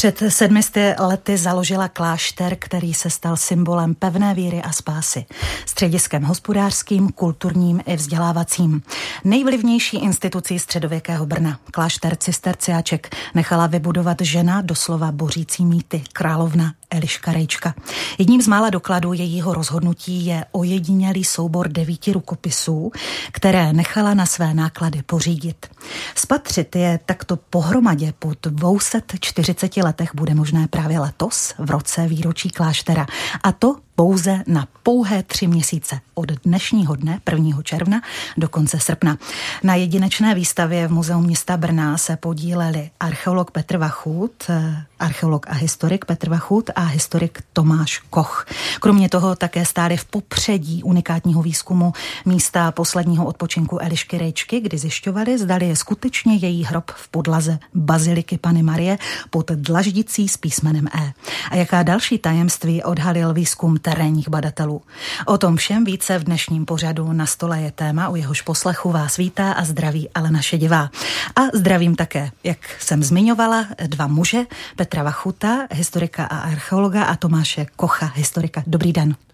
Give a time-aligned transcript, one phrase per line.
[0.00, 5.26] Před sedmisty lety založila klášter, který se stal symbolem pevné víry a spásy.
[5.66, 8.82] Střediskem hospodářským, kulturním i vzdělávacím.
[9.24, 17.74] Nejvlivnější institucí středověkého Brna, klášter Cisterciáček, nechala vybudovat žena doslova bořící mýty, královna Eliška Rejčka.
[18.18, 22.92] Jedním z mála dokladů jejího rozhodnutí je ojedinělý soubor devíti rukopisů,
[23.32, 25.66] které nechala na své náklady pořídit.
[26.14, 33.06] Spatřit je takto pohromadě po 240 letech bude možné právě letos, v roce výročí kláštera.
[33.42, 37.62] A to pouze na pouhé tři měsíce od dnešního dne, 1.
[37.62, 38.02] června
[38.36, 39.18] do konce srpna.
[39.62, 45.54] Na jedinečné výstavě v Muzeu města Brna se podíleli archeolog Petr Vachut, eh, archeolog a
[45.54, 48.46] historik Petr Vachut a historik Tomáš Koch.
[48.80, 51.92] Kromě toho také stály v popředí unikátního výzkumu
[52.24, 58.38] místa posledního odpočinku Elišky Rejčky, kdy zjišťovali, zdali je skutečně její hrob v podlaze Baziliky
[58.38, 58.98] Pany Marie
[59.30, 61.12] pod dlaždicí s písmenem E.
[61.50, 64.82] A jaká další tajemství odhalil výzkum terénních badatelů.
[65.26, 69.16] O tom všem více v dnešním pořadu na stole je téma, u jehož poslechu vás
[69.16, 70.90] vítá a zdraví Alena Šedivá.
[71.36, 74.42] A zdravím také, jak jsem zmiňovala, dva muže,
[74.76, 78.62] Petra Vachuta, historika a archeologa a Tomáše Kocha, historika.
[78.66, 79.29] Dobrý den.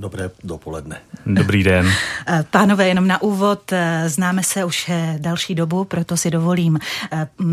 [0.00, 1.00] Dobré dopoledne.
[1.26, 1.86] Dobrý den.
[2.26, 6.78] Eh, pánové, jenom na úvod, eh, známe se už eh, další dobu, proto si dovolím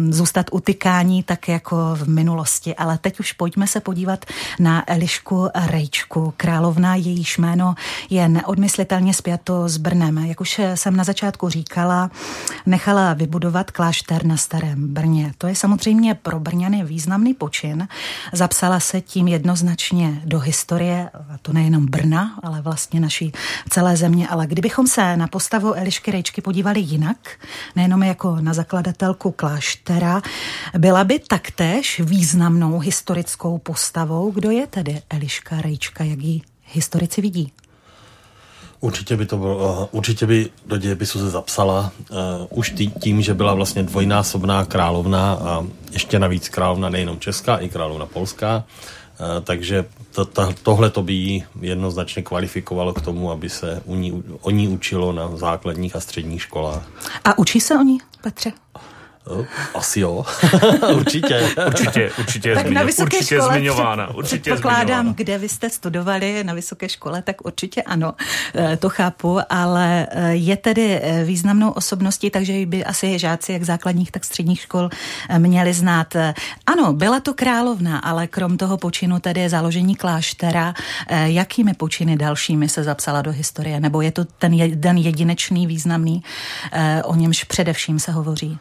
[0.09, 4.25] zůstat utykání tak jako v minulosti, ale teď už pojďme se podívat
[4.59, 7.75] na Elišku Rejčku, královna, jejíž jméno
[8.09, 10.17] je neodmyslitelně spjato s Brnem.
[10.17, 12.11] Jak už jsem na začátku říkala,
[12.65, 15.33] nechala vybudovat klášter na Starém Brně.
[15.37, 17.87] To je samozřejmě pro Brňany významný počin.
[18.33, 23.31] Zapsala se tím jednoznačně do historie, a to nejenom Brna, ale vlastně naší
[23.69, 24.27] celé země.
[24.27, 27.17] Ale kdybychom se na postavu Elišky Rejčky podívali jinak,
[27.75, 30.21] nejenom jako na zakladatelku kláštera,
[30.77, 34.31] byla by taktéž významnou historickou postavou.
[34.31, 37.51] Kdo je tedy Eliška Rejčka, jak ji historici vidí?
[38.79, 42.17] Určitě by to bylo, uh, určitě by do dějepisu se zapsala uh,
[42.49, 48.05] už tím, že byla vlastně dvojnásobná královna a ještě navíc královna nejenom česká, i královna
[48.05, 48.57] polská.
[48.57, 48.96] Uh,
[49.43, 54.23] takže to, to, tohle to by ji jednoznačně kvalifikovalo k tomu, aby se u ní,
[54.41, 56.89] o ní učilo na základních a středních školách.
[57.23, 58.51] A učí se o ní, Petře?
[59.75, 60.25] Asi jo,
[60.95, 61.49] určitě.
[61.67, 64.13] určitě, určitě je, tak zmiňo, na vysoké určitě škole zmiňována.
[64.15, 68.13] Určitě pokládám, kde vy jste studovali na vysoké škole, tak určitě ano,
[68.55, 73.63] eh, to chápu, ale eh, je tedy eh, významnou osobností, takže by asi žáci jak
[73.63, 74.89] základních, tak středních škol
[75.37, 76.15] měli znát.
[76.65, 80.73] Ano, byla to královna, ale krom toho počinu tedy založení kláštera,
[81.09, 83.79] jakými počiny dalšími se zapsala do historie?
[83.79, 86.23] Nebo je to ten jeden jedinečný, významný,
[87.03, 88.59] o němž především se hovoří?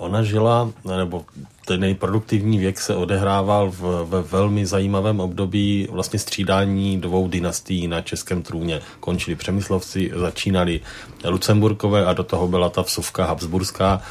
[0.00, 1.24] Ona žila, nebo
[1.66, 8.00] ten nejproduktivní věk se odehrával v, ve velmi zajímavém období vlastně střídání dvou dynastií na
[8.00, 8.80] českém trůně.
[9.00, 10.80] Končili Přemyslovci, začínali
[11.28, 14.02] Lucemburkové a do toho byla ta vsuvka Habsburská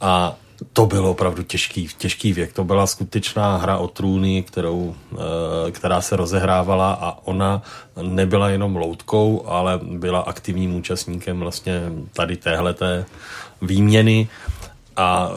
[0.00, 0.36] a
[0.72, 2.52] to bylo opravdu těžký, těžký věk.
[2.52, 7.62] To byla skutečná hra o trůny, kterou, eh, která se rozehrávala a ona
[8.02, 13.04] nebyla jenom loutkou, ale byla aktivním účastníkem vlastně tady téhleté
[13.62, 14.28] výměny
[14.98, 15.28] a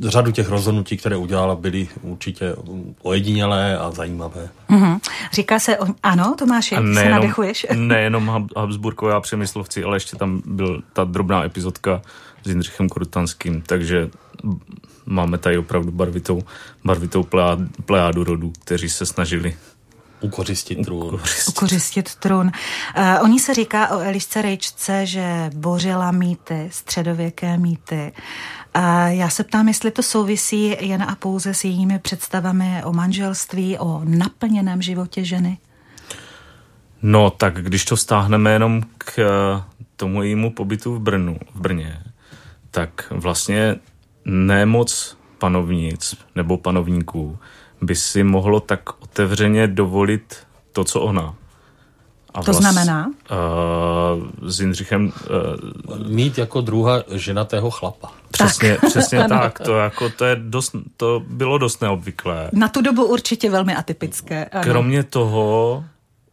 [0.00, 2.56] e, řadu těch rozhodnutí, které udělala, byly určitě
[3.02, 4.48] ojedinělé a zajímavé.
[4.70, 5.00] Mm-hmm.
[5.32, 7.66] Říká se, ano, Tomáši, a nejenom, se nadechuješ?
[7.74, 12.02] nejenom Habsburkové a Přemyslovci, ale ještě tam byl ta drobná epizodka
[12.44, 14.10] s Jindřichem Korutanským, takže
[15.06, 16.42] máme tady opravdu barvitou,
[16.84, 17.26] barvitou
[17.84, 19.56] plejádu rodů, kteří se snažili
[20.20, 21.14] Ukořistit trůn.
[21.14, 22.46] Ukořistit, Ukořistit trůn.
[22.98, 28.12] Uh, oni se říká o Elišce Rejčce, že bořila mýty, středověké mýty.
[28.78, 33.78] Uh, já se ptám, jestli to souvisí jen a pouze s jejími představami o manželství,
[33.78, 35.58] o naplněném životě ženy?
[37.02, 39.62] No, tak když to stáhneme jenom k uh,
[39.96, 42.02] tomu jejímu pobytu v Brnu, v Brně,
[42.70, 43.76] tak vlastně
[44.24, 47.38] nemoc panovnic nebo panovníků
[47.82, 50.36] by si mohlo tak otevřeně dovolit
[50.72, 51.34] to, co ona.
[52.34, 53.06] A to vlast, znamená?
[53.06, 55.12] Uh, s Jindřichem...
[55.90, 58.12] Uh, Mít jako druha ženatého chlapa.
[58.30, 59.58] Přesně tak, přesně tak.
[59.60, 62.50] To, jako, to, je dost, to bylo dost neobvyklé.
[62.52, 64.44] Na tu dobu určitě velmi atypické.
[64.44, 64.62] Ano.
[64.64, 65.84] Kromě toho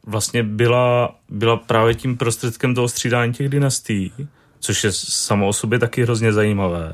[0.08, 4.12] vlastně byla, byla právě tím prostředkem toho střídání těch dynastií,
[4.60, 6.94] což je samo o sobě taky hrozně zajímavé.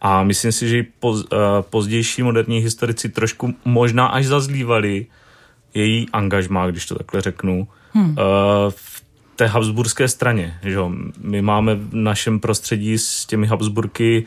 [0.00, 1.28] A myslím si, že i poz, uh,
[1.60, 5.06] pozdější moderní historici trošku možná až zazlívali
[5.74, 8.10] její angažmá, když to takhle řeknu, hmm.
[8.10, 8.14] uh,
[8.70, 9.04] v
[9.36, 10.58] té habsburské straně.
[10.62, 10.78] Že?
[11.20, 14.26] My máme v našem prostředí s těmi Habsburky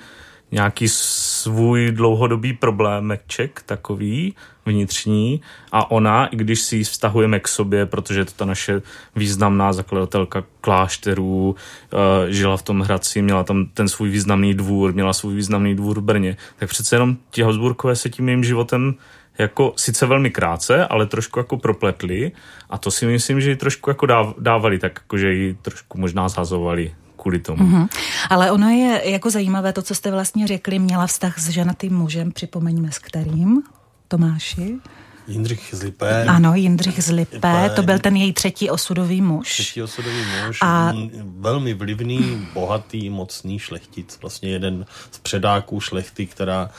[0.51, 4.35] nějaký svůj dlouhodobý problémeček takový
[4.65, 5.41] vnitřní
[5.71, 8.81] a ona, i když si ji vztahujeme k sobě, protože je to ta naše
[9.15, 15.13] významná zakladatelka klášterů, eh, žila v tom Hradci, měla tam ten svůj významný dvůr, měla
[15.13, 18.95] svůj významný dvůr v Brně, tak přece jenom ti Habsburkové se tím jejím životem
[19.37, 22.31] jako sice velmi krátce, ale trošku jako propletli
[22.69, 24.05] a to si myslím, že ji trošku jako
[24.37, 27.63] dávali, tak jako, že ji trošku možná zhazovali kvůli tomu.
[27.63, 27.87] Mm-hmm.
[28.29, 32.31] Ale ono je jako zajímavé to, co jste vlastně řekli, měla vztah s ženatým mužem,
[32.31, 33.63] připomeňme s kterým,
[34.07, 34.79] Tomáši?
[35.27, 36.25] Jindřich z Lipé.
[36.25, 39.53] Ano, Jindřich z Lipé, to byl ten její třetí osudový muž.
[39.53, 40.93] Třetí osudový muž, a...
[41.23, 46.69] velmi vlivný, bohatý, mocný šlechtic, vlastně jeden z předáků šlechty, která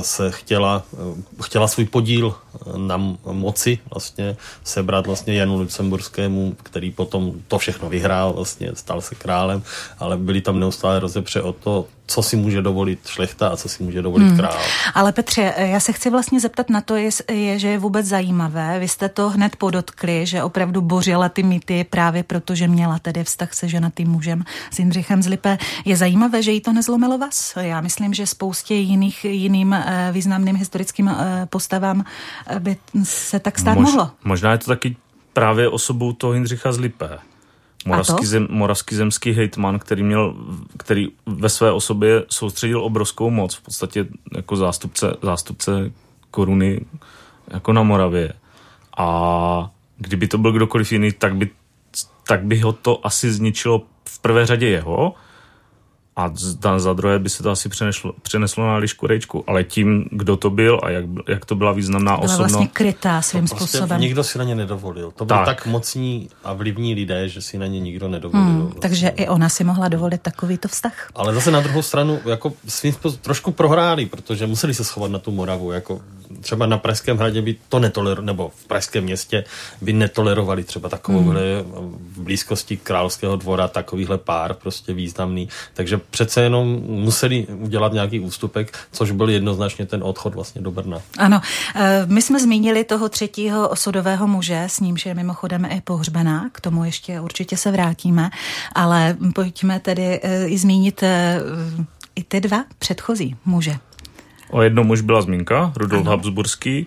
[0.00, 0.82] se chtěla,
[1.42, 2.34] chtěla svůj podíl
[2.76, 9.14] na moci vlastně sebrat vlastně Janu Lucemburskému, který potom to všechno vyhrál, vlastně stal se
[9.14, 9.62] králem,
[9.98, 13.82] ale byli tam neustále rozepře o to, co si může dovolit šlechta a co si
[13.82, 14.36] může dovolit hmm.
[14.36, 14.58] král.
[14.94, 18.78] Ale Petře, já se chci vlastně zeptat na to, je, je, že je vůbec zajímavé.
[18.78, 23.24] Vy jste to hned podotkli, že opravdu bořila ty mýty právě proto, že měla tedy
[23.24, 25.58] vztah se ženatým mužem s Jindřichem z Lipe.
[25.84, 27.54] Je zajímavé, že jí to nezlomilo vás?
[27.60, 32.04] Já myslím, že spoustě jiných, jiným eh, významným historickým eh, postavám
[32.46, 34.10] eh, by se tak stát Mož, mohlo.
[34.24, 34.96] Možná je to taky
[35.32, 37.18] právě osobou toho Jindřicha z Lipe
[37.84, 40.34] Moravský, zem, moravský zemský hejtman, který, měl,
[40.78, 45.92] který ve své osobě soustředil obrovskou moc, v podstatě jako zástupce, zástupce
[46.30, 46.80] koruny
[47.48, 48.32] jako na Moravě.
[48.98, 51.50] A kdyby to byl kdokoliv jiný, tak by,
[52.26, 55.14] tak by ho to asi zničilo v prvé řadě jeho,
[56.16, 59.44] a za, za druhé by se to asi přeneslo, přeneslo na Lišku Rejčku.
[59.46, 62.52] Ale tím, kdo to byl a jak, jak to byla významná byla osobnost.
[62.52, 64.00] vlastně krytá svým prostě způsobem.
[64.00, 65.12] Nikdo si na ně nedovolil.
[65.16, 65.46] To byli tak.
[65.46, 68.46] tak mocní a vlivní lidé, že si na ně nikdo nedovolil.
[68.46, 68.80] Hmm, vlastně.
[68.80, 71.08] Takže i ona si mohla dovolit takovýto vztah.
[71.14, 75.18] Ale zase na druhou stranu jako svým způsobem trošku prohráli, protože museli se schovat na
[75.18, 75.72] tu Moravu.
[75.72, 76.00] Jako
[76.40, 79.44] třeba na Pražském hradě by to netolerovali, nebo v Pražském městě
[79.80, 81.98] by netolerovali třeba takovouhle hmm.
[82.12, 85.48] v blízkosti královského dvora takovýhle pár prostě významný.
[85.74, 90.98] Takže přece jenom museli udělat nějaký ústupek, což byl jednoznačně ten odchod vlastně do Brna.
[91.18, 91.40] Ano,
[91.74, 96.60] eh, my jsme zmínili toho třetího osudového muže, s nímž je mimochodem i pohřbená, k
[96.60, 98.30] tomu ještě určitě se vrátíme,
[98.74, 101.40] ale pojďme tedy eh, i zmínit eh,
[102.16, 103.76] i ty dva předchozí muže.
[104.50, 106.10] O jednom už byla zmínka, Rudolf ano.
[106.10, 106.86] Habsburský.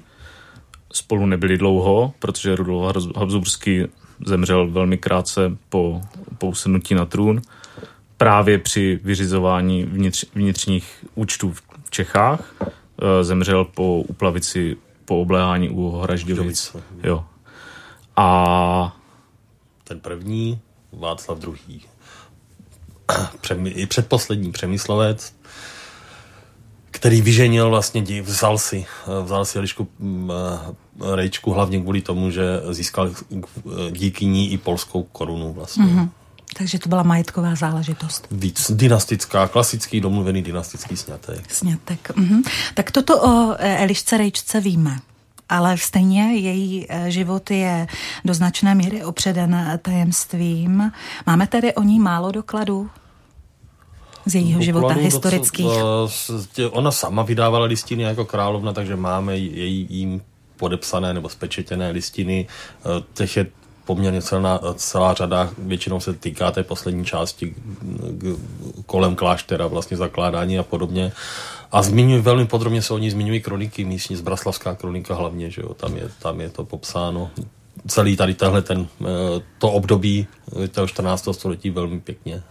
[0.93, 3.83] Spolu nebyli dlouho, protože Rudolf Habsburský
[4.25, 6.01] zemřel velmi krátce po,
[6.37, 7.41] po usednutí na trůn
[8.17, 11.53] právě při vyřizování vnitř, vnitřních účtů
[11.83, 12.53] v Čechách.
[12.61, 16.75] Eh, zemřel po uplavici po obléhání u Hražďovic.
[17.03, 17.25] Jo.
[18.15, 18.97] A
[19.83, 20.59] ten první,
[20.91, 21.81] Václav II.
[23.65, 25.35] I předposlední Přemyslovec,
[26.91, 28.85] který vyženil vlastně, vzal si,
[29.23, 33.11] vzal si Elišku mm, eh, Rejčku hlavně kvůli tomu, že získal
[33.91, 35.85] díky ní i polskou korunu vlastně.
[35.85, 36.09] Mm-hmm.
[36.57, 38.27] Takže to byla majetková záležitost.
[38.31, 41.53] Víc dynastická, klasický domluvený dynastický snětek.
[41.53, 42.11] Snětek.
[42.15, 42.41] Mhm.
[42.73, 44.97] Tak toto o eh, Elišce Rejčce víme.
[45.49, 47.87] Ale stejně její eh, život je
[48.25, 50.91] do značné míry opředen tajemstvím.
[51.25, 52.89] Máme tedy o ní málo dokladů?
[54.25, 55.71] z jejího života historických.
[56.59, 60.21] Eh, ona sama vydávala listiny jako královna, takže máme její jím
[60.57, 62.47] podepsané nebo spečetěné listiny.
[63.13, 63.45] Těch je
[63.87, 67.55] poměrně celá, celá řada, většinou se týká té poslední části
[68.85, 71.11] kolem kláštera, vlastně zakládání a podobně.
[71.71, 75.73] A zmiňuji, velmi podrobně se o ní zmiňují kroniky místní, Zbraslavská kronika hlavně, že jo,
[75.73, 77.31] tam je, tam je to popsáno.
[77.87, 79.05] Celý tady tahle ten, eh,
[79.57, 80.27] to období
[80.63, 81.33] eh, toho 14.
[81.33, 82.43] století velmi pěkně.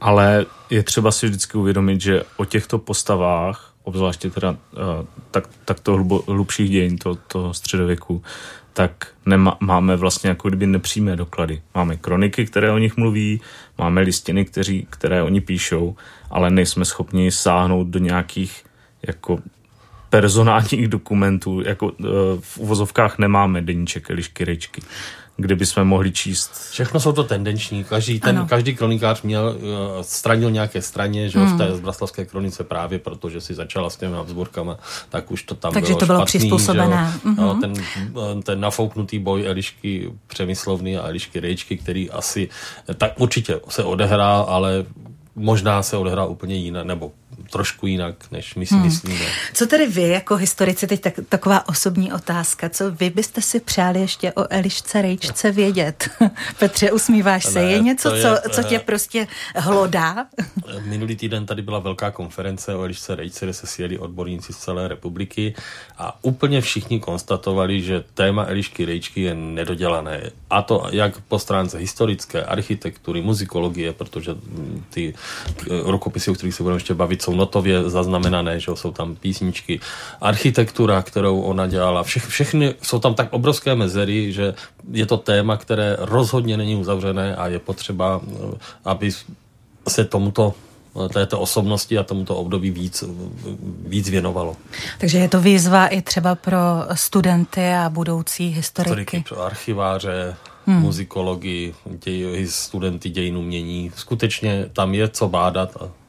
[0.00, 5.80] Ale je třeba si vždycky uvědomit, že o těchto postavách, obzvláště teda eh, tak, tak
[5.80, 8.22] to hlubo, hlubších dějin, to, středověku,
[8.72, 11.62] tak nema, máme vlastně jako kdyby nepřímé doklady.
[11.74, 13.40] Máme kroniky, které o nich mluví,
[13.78, 15.96] máme listiny, kteří, které oni píšou,
[16.30, 18.64] ale nejsme schopni sáhnout do nějakých
[19.06, 19.38] jako
[20.10, 22.04] personálních dokumentů, jako eh,
[22.40, 24.82] v uvozovkách nemáme deníček Elišky Ryčky
[25.40, 26.70] kde bychom mohli číst.
[26.70, 27.84] Všechno jsou to tendenční.
[27.84, 29.62] Každý, ten, každý kronikář měl, uh,
[30.02, 31.54] stranil nějaké straně, že hmm.
[31.54, 35.72] v té zbraslavské kronice právě protože si začala s těmi Habsburkama, tak už to tam
[35.72, 37.12] Takže bylo to bylo špatný, přizpůsobené.
[37.12, 37.36] Že, mm-hmm.
[37.36, 42.48] no, ten, eh, ten nafouknutý boj Elišky Přemyslovny a Elišky Rejčky, který asi
[42.96, 44.84] tak určitě se odehrál, ale
[45.36, 47.12] možná se odehrál úplně jinak, nebo
[47.50, 48.84] trošku jinak, než my si hmm.
[48.84, 49.24] myslíme.
[49.54, 54.00] Co tedy vy jako historici, teď tak, taková osobní otázka, co vy byste si přáli
[54.00, 56.10] ještě o Elišce Rejčce vědět?
[56.58, 60.26] Petře, usmíváš se, ne, je něco, je, co, co tě prostě hlodá?
[60.84, 64.88] Minulý týden tady byla velká konference o Elišce Rejčce, kde se sjeli odborníci z celé
[64.88, 65.54] republiky
[65.98, 70.30] a úplně všichni konstatovali, že téma Elišky Rejčky je nedodělané.
[70.50, 74.34] A to jak po stránce historické, architektury, muzikologie, protože
[74.90, 75.14] ty
[75.84, 79.80] rokopisy, o kterých se budeme ještě bavit, jsou notově zaznamenané, že jsou tam písničky,
[80.20, 84.54] architektura, kterou ona dělala, vše, všechny jsou tam tak obrovské mezery, že
[84.92, 88.20] je to téma, které rozhodně není uzavřené a je potřeba,
[88.84, 89.10] aby
[89.88, 90.54] se tomuto
[91.12, 93.04] této osobnosti a tomuto období víc,
[93.86, 94.56] víc věnovalo.
[94.98, 96.58] Takže je to výzva i třeba pro
[96.94, 98.90] studenty a budoucí historiky.
[98.90, 100.36] Historiky, pro archiváře,
[100.66, 100.80] hmm.
[100.80, 101.74] muzikologi,
[102.04, 103.92] děj, studenty dějin umění.
[103.96, 106.00] Skutečně tam je co bádat a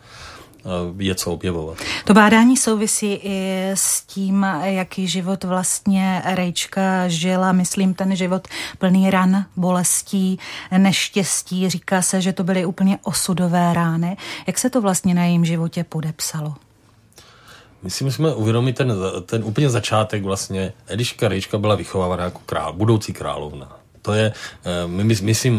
[0.97, 1.77] je co objevovat.
[2.05, 7.51] To bádání souvisí i s tím, jaký život vlastně Rejčka žila.
[7.51, 10.39] Myslím, ten život plný ran, bolestí,
[10.77, 11.69] neštěstí.
[11.69, 14.17] Říká se, že to byly úplně osudové rány.
[14.47, 16.55] Jak se to vlastně na jejím životě podepsalo?
[17.83, 18.93] My si musíme uvědomit ten,
[19.25, 20.73] ten úplně začátek vlastně.
[20.87, 23.80] Ediška Rejčka byla vychovávána jako král, budoucí královna.
[24.01, 24.33] To je,
[24.65, 25.49] eh, my, my si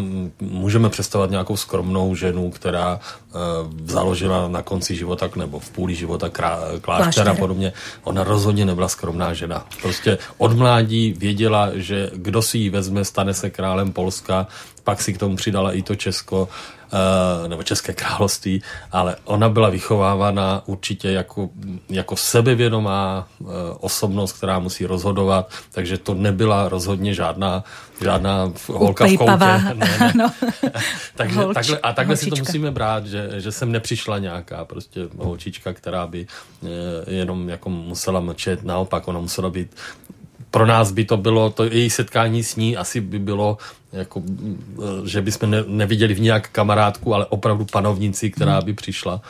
[0.40, 3.00] můžeme představovat nějakou skromnou ženu, která
[3.34, 3.40] uh,
[3.84, 7.72] založila na konci života nebo v půli života krá, klášter a podobně.
[8.04, 9.66] Ona rozhodně nebyla skromná žena.
[9.82, 14.46] Prostě od mládí věděla, že kdo si ji vezme, stane se králem Polska,
[14.84, 16.81] pak si k tomu přidala i to Česko Eh,
[17.48, 21.50] nebo České království, ale ona byla vychovávána určitě jako,
[21.88, 23.44] jako sebevědomá eh,
[23.80, 27.64] osobnost, která musí rozhodovat, takže to nebyla rozhodně žádná,
[28.00, 29.36] žádná holka v koutě.
[29.36, 30.12] Ne, ne.
[30.22, 30.32] No.
[31.16, 32.36] takže, Holč, takhle, a takhle holčička.
[32.36, 36.66] si to musíme brát, že, že jsem nepřišla nějaká prostě holčička, která by eh,
[37.14, 39.76] jenom jako musela mlčet, naopak ona musela být
[40.52, 43.58] pro nás by to bylo, to její setkání s ní asi by bylo
[43.92, 44.22] jako,
[45.04, 49.20] že bychom ne, neviděli v nějak kamarádku, ale opravdu panovnici, která by přišla.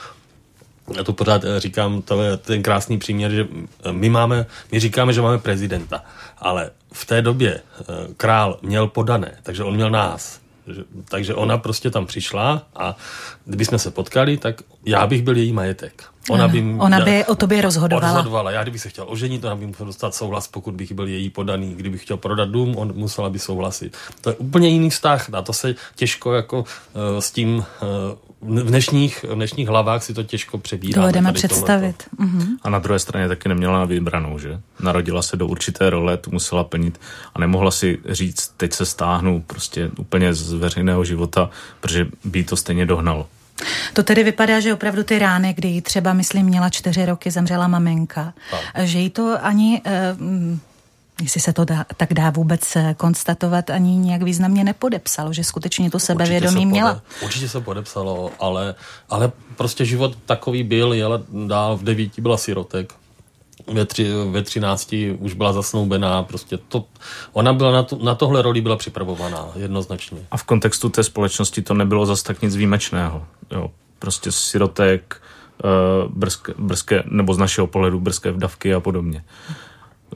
[0.96, 3.46] Já to pořád eh, říkám, to je ten krásný příměr, že
[3.92, 6.04] my máme, my říkáme, že máme prezidenta,
[6.38, 7.84] ale v té době eh,
[8.16, 10.42] král měl podané, takže on měl nás.
[11.08, 12.96] Takže ona prostě tam přišla a
[13.44, 16.04] kdybychom se potkali, tak já bych byl její majetek.
[16.30, 18.12] Ona by, ona by o tobě rozhodovala.
[18.12, 18.50] rozhodovala.
[18.50, 21.74] Já kdybych se chtěl oženit, ona by musela dostat souhlas, pokud bych byl její podaný.
[21.74, 23.96] Kdybych chtěl prodat dům, on musela by souhlasit.
[24.20, 26.64] To je úplně jiný vztah a to se těžko jako uh,
[27.18, 27.64] s tím uh,
[28.42, 31.02] v dnešních, v dnešních hlavách si to těžko přebírá.
[31.02, 32.04] Dovedeme představit.
[32.20, 32.46] Uh-huh.
[32.62, 34.60] A na druhé straně taky neměla na vybranou, že?
[34.80, 37.00] Narodila se do určité role, tu musela plnit
[37.34, 41.50] a nemohla si říct, teď se stáhnu prostě úplně z veřejného života,
[41.80, 43.26] protože by to stejně dohnalo.
[43.92, 48.34] To tedy vypadá, že opravdu ty rány, kdy třeba, myslím, měla čtyři roky, zemřela maminka,
[48.50, 48.86] tak.
[48.86, 49.82] že jí to ani...
[49.84, 50.16] Eh,
[51.22, 55.90] jestli se to dá, tak dá vůbec eh, konstatovat, ani nějak významně nepodepsalo, že skutečně
[55.90, 56.94] to sebevědomí určitě měla.
[56.94, 58.74] Pode, určitě se podepsalo, ale,
[59.10, 62.94] ale prostě život takový byl, jela dál v devíti byla sirotek,
[63.66, 66.84] ve, tři, ve třinácti už byla zasnoubená, prostě to,
[67.32, 70.18] ona byla na, to, na tohle roli byla připravovaná, jednoznačně.
[70.30, 73.70] A v kontextu té společnosti to nebylo zas tak nic výjimečného, jo.
[73.98, 75.22] Prostě sirotek,
[75.64, 79.24] uh, brzké, brzké, nebo z našeho pohledu brzké vdavky a podobně.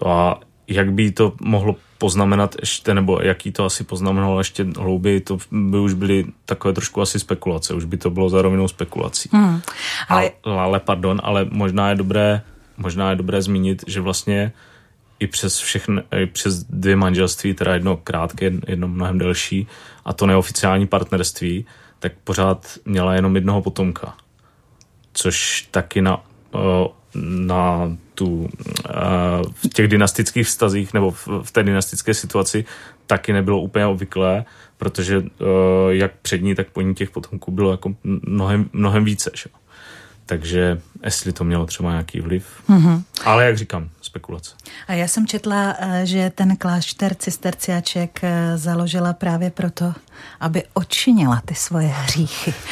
[0.06, 5.38] A jak by to mohlo poznamenat ještě, nebo jaký to asi poznamenalo ještě hlouběji, to
[5.50, 9.28] by už byly takové trošku asi spekulace, už by to bylo za rovinou spekulací.
[9.32, 9.60] Hmm,
[10.08, 10.30] ale...
[10.44, 10.60] ale...
[10.60, 12.42] ale pardon, ale možná je dobré
[12.76, 14.52] možná je dobré zmínit, že vlastně
[15.18, 19.66] i přes všechny, i přes dvě manželství, teda jedno krátké, jedno mnohem delší,
[20.04, 21.66] a to neoficiální partnerství,
[21.98, 24.14] tak pořád měla jenom jednoho potomka.
[25.12, 26.24] Což taky na,
[27.14, 28.48] na tu,
[29.52, 31.10] v těch dynastických vztazích nebo
[31.42, 32.64] v té dynastické situaci
[33.06, 34.44] taky nebylo úplně obvyklé,
[34.76, 35.22] protože
[35.88, 39.30] jak před ní, tak po ní těch potomků bylo jako mnohem, mnohem více.
[39.34, 39.50] Že?
[40.26, 42.46] Takže jestli to mělo třeba nějaký vliv.
[42.68, 43.02] Mm-hmm.
[43.24, 44.54] Ale jak říkám, spekulace.
[44.88, 49.94] A já jsem četla, eh, že ten klášter cisterciaček eh, založila právě proto,
[50.40, 52.54] aby odčinila ty svoje hříchy.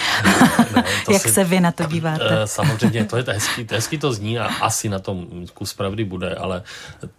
[0.76, 2.42] Ne, Jak si, se vy na to díváte?
[2.42, 6.04] Eh, samozřejmě, to je hezký, to hezký to zní a asi na tom kus pravdy
[6.04, 6.62] bude, ale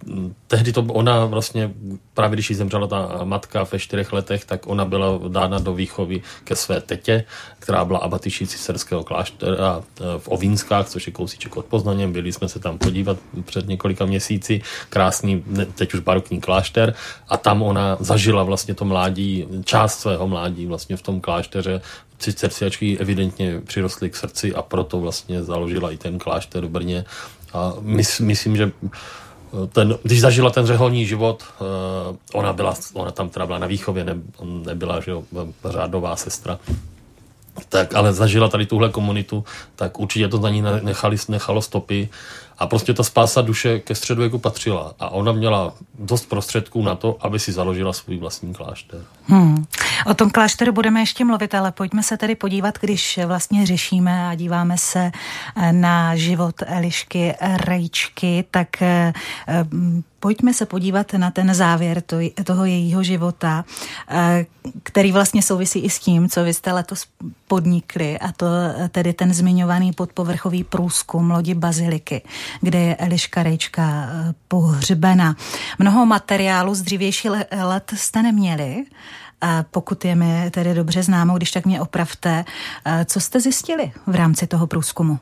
[0.06, 1.72] mm, tehdy to ona vlastně,
[2.14, 6.22] právě když jí zemřela ta matka ve čtyřech letech, tak ona byla dána do výchovy
[6.44, 7.24] ke své tetě,
[7.60, 9.84] která byla abatyší cisterského kláštera
[10.18, 12.08] v Ovínskách, což je kousíček od Poznaně.
[12.08, 14.62] Byli jsme se tam podívat před několika měsíci.
[14.90, 15.44] Krásný,
[15.76, 16.96] teď už barokní klášter.
[17.30, 21.82] A tam ona zažila vlastně to mládí, část své celého mládí vlastně v tom klášteře.
[22.20, 27.06] Cisterciačky evidentně přirostly k srdci a proto vlastně založila i ten klášter v Brně.
[27.54, 28.72] A mys, myslím, že
[29.72, 31.44] ten, když zažila ten řeholní život,
[32.34, 35.24] ona, byla, ona tam teda byla na výchově, ne, nebyla že jo,
[35.66, 36.60] řádová sestra,
[37.70, 39.44] tak ale zažila tady tuhle komunitu,
[39.76, 42.10] tak určitě to za ní nechali, nechalo stopy
[42.58, 47.18] a prostě ta spása duše ke středověku patřila a ona měla dost prostředků na to,
[47.20, 49.02] aby si založila svůj vlastní klášter.
[49.28, 49.66] Hmm.
[50.06, 54.36] O tom klášteru budeme ještě mluvit, ale pojďme se tedy podívat, když vlastně řešíme a
[54.36, 55.12] díváme se
[55.56, 59.14] eh, na život Elišky Rejčky, tak eh,
[60.26, 63.66] pojďme se podívat na ten závěr to, toho jejího života,
[64.10, 64.46] eh,
[64.84, 67.06] který vlastně souvisí i s tím, co vy jste letos
[67.48, 68.46] podnikli, a to
[68.90, 72.22] tedy ten zmiňovaný podpovrchový průzkum lodi Baziliky,
[72.62, 74.10] kde je Eliška Rejčka
[74.48, 75.36] pohřbena.
[75.80, 77.30] Mnoho materiálu z dřívější
[77.62, 78.86] let jste neměli,
[79.72, 82.46] pokud je mi tedy dobře známo, když tak mě opravte,
[83.06, 85.20] co jste zjistili v rámci toho průzkumu?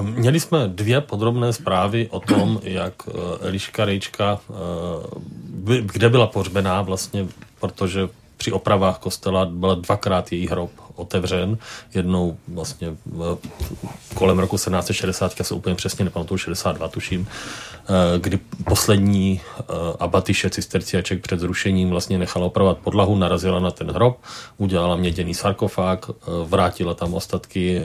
[0.00, 6.82] Měli jsme dvě podrobné zprávy o tom, jak eh, Eliška Rejčka, eh, kde byla pohřbená
[6.82, 7.26] vlastně,
[7.60, 11.58] protože při opravách kostela byla dvakrát její hrob otevřen.
[11.94, 12.96] Jednou vlastně
[14.14, 17.73] kolem roku 1760, já se úplně přesně nepamatuju, 62 tuším, eh,
[18.18, 19.62] kdy poslední eh,
[20.00, 24.20] abatyše cisterciaček před zrušením vlastně nechala opravovat podlahu, narazila na ten hrob,
[24.56, 26.14] udělala měděný sarkofág, eh,
[26.44, 27.82] vrátila tam ostatky,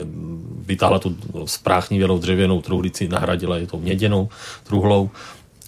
[0.65, 4.29] vytáhla tu spráchnivělou dřevěnou truhlici, nahradila je tou měděnou
[4.63, 5.10] truhlou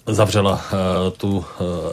[0.06, 1.44] zavřela uh, tu uh,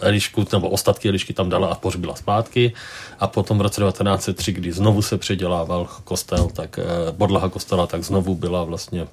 [0.02, 2.74] Elišku, nebo ostatky Elišky tam dala a pohřbila zpátky.
[3.20, 8.04] A potom v roce 1903, kdy znovu se předělával kostel, tak uh, podlaha kostela, tak
[8.04, 9.08] znovu byla vlastně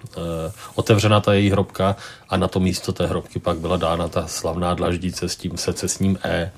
[0.74, 1.96] otevřena ta její hrobka
[2.28, 6.18] a na to místo té hrobky pak byla dána ta slavná dlaždice s tím secesním
[6.24, 6.52] E.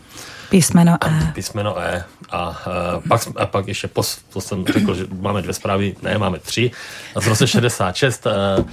[0.51, 1.29] Písmeno E.
[1.29, 2.05] A, písmeno E.
[2.31, 6.19] A, uh, pak, a pak ještě, pos, to jsem řekl, že máme dvě zprávy, ne,
[6.19, 6.71] máme tři.
[7.15, 8.65] A z roce 66 uh,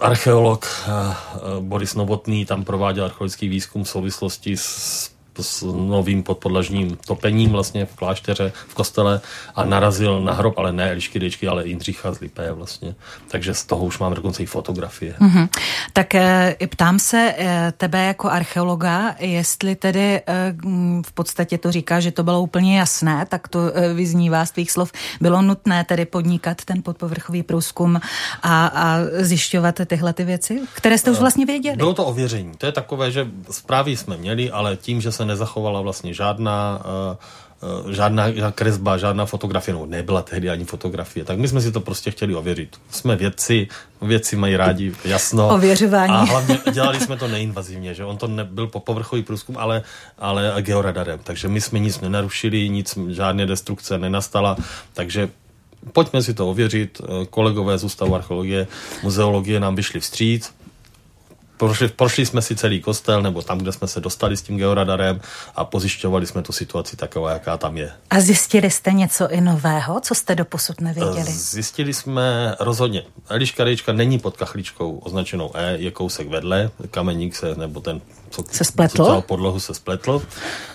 [0.00, 6.96] archeolog eh, eh, Boris Novotný tam prováděl archeologický výzkum v souvislosti s s novým podpodlažním
[7.06, 9.20] topením vlastně v klášteře, v kostele
[9.54, 12.94] a narazil na hrob, ale ne Elišky Dečky, ale Jindřicha z Lipé vlastně.
[13.28, 15.14] Takže z toho už máme dokonce i fotografie.
[15.20, 15.48] Mm-hmm.
[15.92, 20.54] Tak e, ptám se e, tebe jako archeologa, jestli tedy e,
[21.06, 24.70] v podstatě to říká, že to bylo úplně jasné, tak to e, vyznívá z tvých
[24.70, 24.92] slov.
[25.20, 28.00] Bylo nutné tedy podnikat ten podpovrchový průzkum
[28.42, 31.76] a, a zjišťovat tyhle ty věci, které jste už vlastně věděli?
[31.76, 32.52] Bylo to ověření.
[32.58, 36.82] To je takové, že zprávy jsme měli, ale tím, že se se nezachovala vlastně žádná
[36.82, 41.80] uh, žádná kresba, žádná fotografie, no nebyla tehdy ani fotografie, tak my jsme si to
[41.80, 42.76] prostě chtěli ověřit.
[42.90, 43.68] Jsme vědci,
[44.02, 45.54] vědci mají rádi jasno.
[45.54, 46.12] Ověřování.
[46.12, 49.82] A hlavně dělali jsme to neinvazivně, že on to nebyl po povrchový průzkum, ale,
[50.18, 54.56] ale georadarem, takže my jsme nic nenarušili, nic, žádné destrukce nenastala,
[54.92, 55.30] takže
[55.92, 56.98] pojďme si to ověřit.
[57.30, 58.66] Kolegové z Ústavu archeologie,
[59.02, 60.61] muzeologie nám vyšli vstříc,
[61.66, 65.20] prošli, prošli jsme si celý kostel, nebo tam, kde jsme se dostali s tím georadarem
[65.56, 67.92] a pozjišťovali jsme tu situaci taková, jaká tam je.
[68.10, 71.32] A zjistili jste něco i nového, co jste doposud nevěděli?
[71.32, 73.02] Zjistili jsme rozhodně.
[73.28, 78.44] Eliška Rejčka není pod kachličkou označenou E, je kousek vedle, kameník se, nebo ten co,
[78.50, 79.04] se spletl?
[79.04, 80.22] Co podlahu se spletl,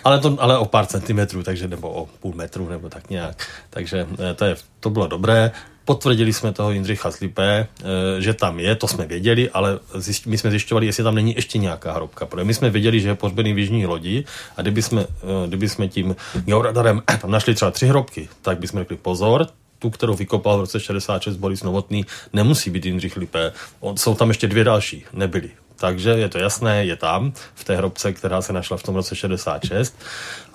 [0.03, 3.47] ale, to, ale o pár centimetrů, takže nebo o půl metru, nebo tak nějak.
[3.69, 5.51] Takže eh, to, je, to bylo dobré.
[5.87, 9.79] Potvrdili jsme toho Jindřicha Slipé, eh, že tam je, to jsme věděli, ale
[10.25, 12.25] my jsme zjišťovali, jestli tam není ještě nějaká hrobka.
[12.25, 14.25] Protože my jsme věděli, že je pohřbený v jižní lodi
[14.57, 18.79] a kdyby jsme, eh, kdyby jsme tím georadarem tam našli třeba tři hrobky, tak bychom
[18.79, 19.47] řekli pozor,
[19.79, 23.53] tu, kterou vykopal v roce 66 Boris Novotný, nemusí být Jindřich Lipé.
[23.95, 25.51] Jsou tam ještě dvě další, nebyly.
[25.79, 29.15] Takže je to jasné, je tam, v té hrobce, která se našla v tom roce
[29.15, 29.95] 66.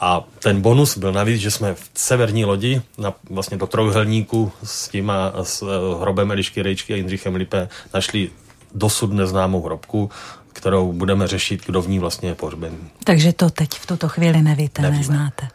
[0.01, 4.89] A ten bonus byl navíc, že jsme v severní lodi, na, vlastně do trojuhelníku s
[4.89, 5.69] tím a s uh,
[6.01, 8.31] hrobem Elišky Rejčky a Jindřichem Lipe našli
[8.75, 10.11] dosud neznámou hrobku,
[10.53, 12.79] kterou budeme řešit, kdo v ní vlastně je pohřbený.
[13.05, 14.99] Takže to teď v tuto chvíli nevíte, Nevíme.
[14.99, 15.49] neznáte.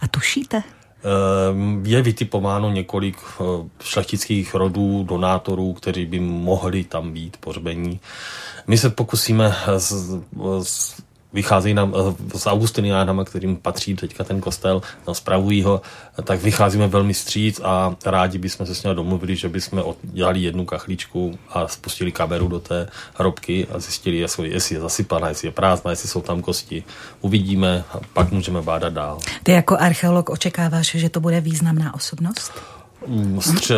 [0.00, 0.62] A tušíte?
[1.02, 3.44] Ehm, je vytipováno několik eh,
[3.82, 8.00] šlechtických rodů, donátorů, kteří by mohli tam být pohřbení.
[8.66, 9.54] My se pokusíme
[11.32, 11.94] vycházejí nám
[12.34, 15.80] s eh, Augustiniánama, kterým patří teďka ten kostel, no, spravují ho,
[16.24, 20.64] tak vycházíme velmi stříc a rádi bychom se s ním domluvili, že bychom dělali jednu
[20.64, 25.90] kachličku a spustili kameru do té hrobky a zjistili, jestli, je zasypaná, jestli je prázdná,
[25.90, 26.84] jestli jsou tam kosti.
[27.20, 29.18] Uvidíme a pak můžeme bádat dál.
[29.42, 32.52] Ty jako archeolog očekáváš, že to bude významná osobnost?
[33.06, 33.74] Mm, stře,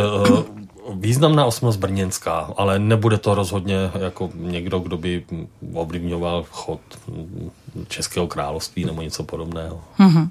[0.89, 5.25] eh, významná osobnost brněnská, ale nebude to rozhodně jako někdo, kdo by
[5.75, 6.81] ovlivňoval chod
[7.89, 9.81] Českého království nebo něco podobného.
[9.99, 10.29] Mm-hmm.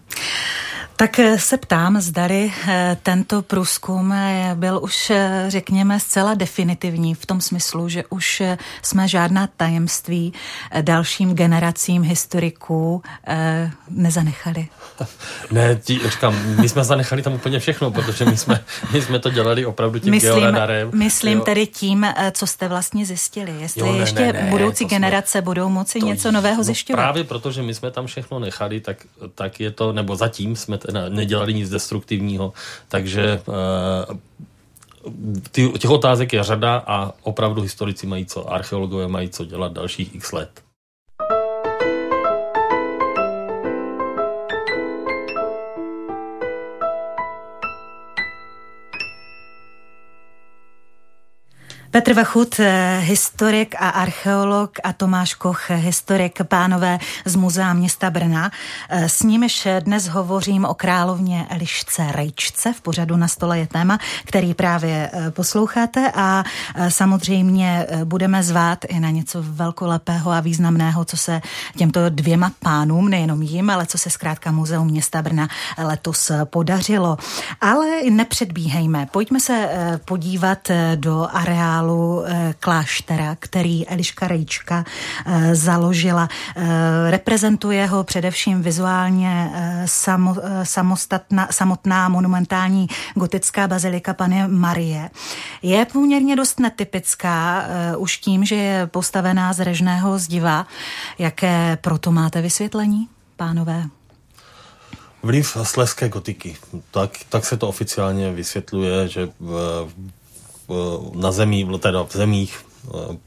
[1.01, 5.11] Tak eh, se ptám, zdali eh, tento průzkum eh, byl už,
[5.47, 8.41] řekněme, zcela definitivní v tom smyslu, že už
[8.81, 10.33] jsme žádná tajemství
[10.81, 13.03] dalším generacím historiků
[13.89, 14.67] nezanechali.
[15.51, 19.29] Ne, tí, říkám, my jsme zanechali tam úplně všechno, protože my jsme, my jsme to
[19.29, 20.91] dělali opravdu tím myslím, georadarem.
[20.93, 21.43] Myslím jo.
[21.43, 23.61] tedy tím, co jste vlastně zjistili.
[23.61, 27.01] Jestli jo, ne, ještě ne, ne, budoucí generace jsme, budou moci něco nového no zjišťovat.
[27.01, 28.97] Právě protože my jsme tam všechno nechali, tak,
[29.35, 32.53] tak je to, nebo zatím jsme teda nedělali nic destruktivního,
[32.87, 34.17] takže uh,
[35.77, 40.31] těch otázek je řada a opravdu historici mají co, archeologové mají co dělat dalších x
[40.31, 40.70] let.
[52.01, 58.51] Petr Vachut, eh, historik a archeolog a Tomáš Koch, historik pánové z Muzea města Brna.
[58.89, 62.73] Eh, s nimiž dnes hovořím o královně Elišce Rejčce.
[62.73, 66.43] V pořadu na stole je téma, který právě eh, posloucháte a
[66.89, 71.41] samozřejmě budeme zvát i na něco velkolepého a významného, co se
[71.77, 77.17] těmto dvěma pánům, nejenom jim, ale co se zkrátka Muzeum města Brna letos podařilo.
[77.61, 79.69] Ale nepředbíhejme, pojďme se
[80.05, 84.85] podívat do areálu areálu eh, kláštera, který Eliška Rejčka
[85.25, 86.29] eh, založila.
[86.55, 89.51] Eh, reprezentuje ho především vizuálně
[90.63, 95.09] samostatná, samotná monumentální gotická bazilika Pany Marie.
[95.61, 97.65] Je poměrně dost netypická
[97.97, 100.67] už tím, že je postavená z režného zdiva.
[101.19, 103.83] Jaké proto máte vysvětlení, pánové?
[105.23, 106.57] Vliv sleské gotiky.
[106.91, 109.87] Tak, tak se to oficiálně vysvětluje, že v,
[111.13, 113.17] na zemí, teda v zemích eh,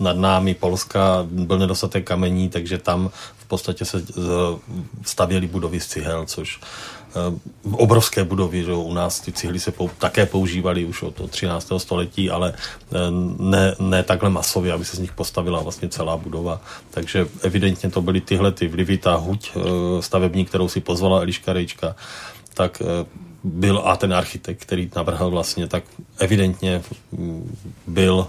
[0.00, 4.22] nad námi Polska byl nedostatek kamení, takže tam v podstatě se eh,
[5.02, 9.90] stavěly budovy z cihel, což eh, obrovské budovy, že u nás ty cihly se pou,
[9.98, 11.72] také používaly už od 13.
[11.78, 12.54] století, ale
[13.38, 16.60] ne, ne takhle masově, aby se z nich postavila vlastně celá budova.
[16.90, 19.52] Takže evidentně to byly tyhle ty vlivy, ta huť
[20.00, 21.96] stavební, kterou si pozvala Eliška Rejčka,
[22.54, 22.82] tak
[23.44, 25.84] byl a ten architekt, který navrhl vlastně, tak
[26.18, 26.82] evidentně
[27.86, 28.26] byl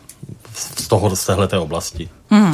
[0.54, 2.10] z toho, z téhleté oblasti.
[2.30, 2.54] Hmm.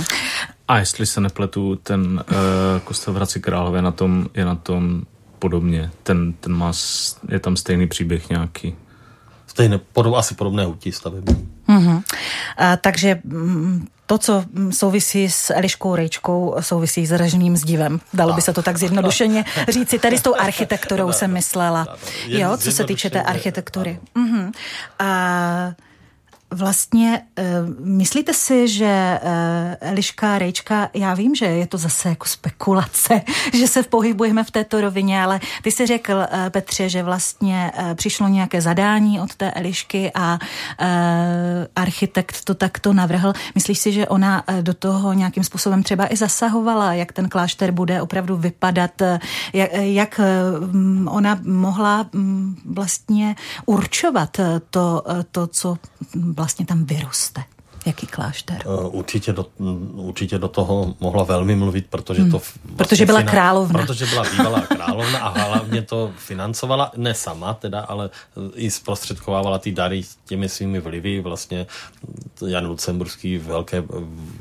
[0.68, 2.36] A jestli se nepletu, ten uh,
[2.84, 5.04] kostel v Hradci Králové na tom, je na tom
[5.40, 5.92] podobně.
[6.04, 6.72] Ten, ten má,
[7.30, 8.76] je tam stejný příběh nějaký.
[9.60, 11.50] Stejné, podob, asi podobné hutí stavební.
[11.70, 12.04] Mm-hmm.
[12.58, 18.00] A, takže mm, to, co souvisí s Eliškou Rejčkou, souvisí s ražným zdivem.
[18.14, 20.00] Dalo by se to tak zjednodušeně říci.
[20.00, 21.98] Tady s tou architekturou jsem myslela.
[22.28, 24.00] Jo, co se týče té architektury.
[24.16, 24.52] Mm-hmm.
[25.00, 25.72] A
[26.52, 29.30] Vlastně uh, myslíte si, že uh,
[29.90, 33.22] Eliška Rejčka, já vím, že je to zase jako spekulace,
[33.54, 38.28] že se pohybujeme v této rovině, ale ty jsi řekl, uh, Petře, že vlastně přišlo
[38.28, 40.40] nějaké zadání od té Elišky a
[41.76, 43.34] architekt to takto navrhl.
[43.56, 48.02] Myslíš si, že ona do toho nějakým způsobem třeba i zasahovala, jak ten klášter bude
[48.02, 49.02] opravdu vypadat,
[49.74, 53.36] jak, uh, ona mohla um, vlastně
[53.66, 54.38] určovat
[54.70, 55.78] to, to co
[56.40, 57.44] vlastně tam vyroste?
[57.86, 58.58] Jaký klášter?
[58.62, 59.46] Eh, určitě do,
[59.94, 62.24] určitě do toho mohla velmi mluvit, protože to...
[62.24, 62.32] Hmm.
[62.32, 63.80] Vlastně protože byla královna.
[63.80, 68.10] Protože byla bývalá královna a hlavně to financovala, ne sama teda, ale
[68.56, 71.22] i zprostředkovávala ty dary těmi svými vlivy.
[71.22, 71.68] Vlastně
[72.48, 73.84] Jan Lucemburský velké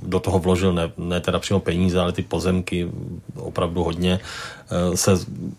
[0.02, 2.90] do toho vložil ne, ne teda přímo peníze, ale ty pozemky
[3.34, 5.10] opravdu hodně eh, se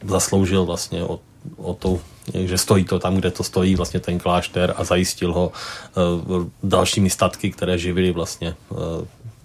[0.03, 1.19] zasloužil vlastně o,
[1.57, 2.01] o tu
[2.33, 7.09] že stojí to tam, kde to stojí vlastně ten klášter a zajistil ho uh, dalšími
[7.09, 8.77] statky, které živily vlastně uh,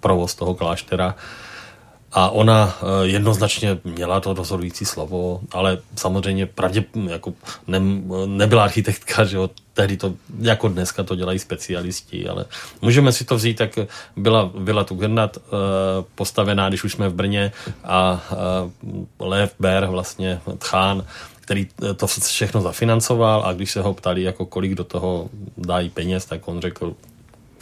[0.00, 1.14] provoz toho kláštera.
[2.12, 7.32] A ona uh, jednoznačně měla to rozhodující slovo, ale samozřejmě pravdě jako
[7.66, 7.80] ne,
[8.26, 12.44] nebyla architektka, že jo, tehdy to, jako dneska to dělají specialisti, ale
[12.82, 13.78] můžeme si to vzít, tak
[14.16, 15.42] byla Vila Tugendat uh,
[16.14, 17.52] postavená, když už jsme v Brně
[17.84, 18.22] a
[19.18, 21.04] Lev Ber, vlastně Tchán,
[21.44, 25.90] který eh, to všechno zafinancoval a když se ho ptali, jako kolik do toho dají
[25.90, 26.94] peněz, tak on řekl,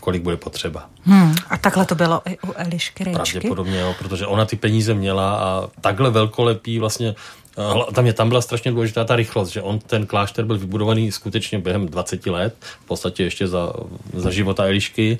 [0.01, 0.89] kolik bude potřeba.
[1.03, 3.33] Hmm, a takhle to bylo i u Elišky Rejčky?
[3.33, 7.15] Pravděpodobně, jo, protože ona ty peníze měla a takhle velkolepý vlastně
[7.59, 11.13] eh, tam, je, tam byla strašně důležitá ta rychlost, že on ten klášter byl vybudovaný
[11.13, 13.73] skutečně během 20 let, v podstatě ještě za,
[14.15, 15.19] za života Elišky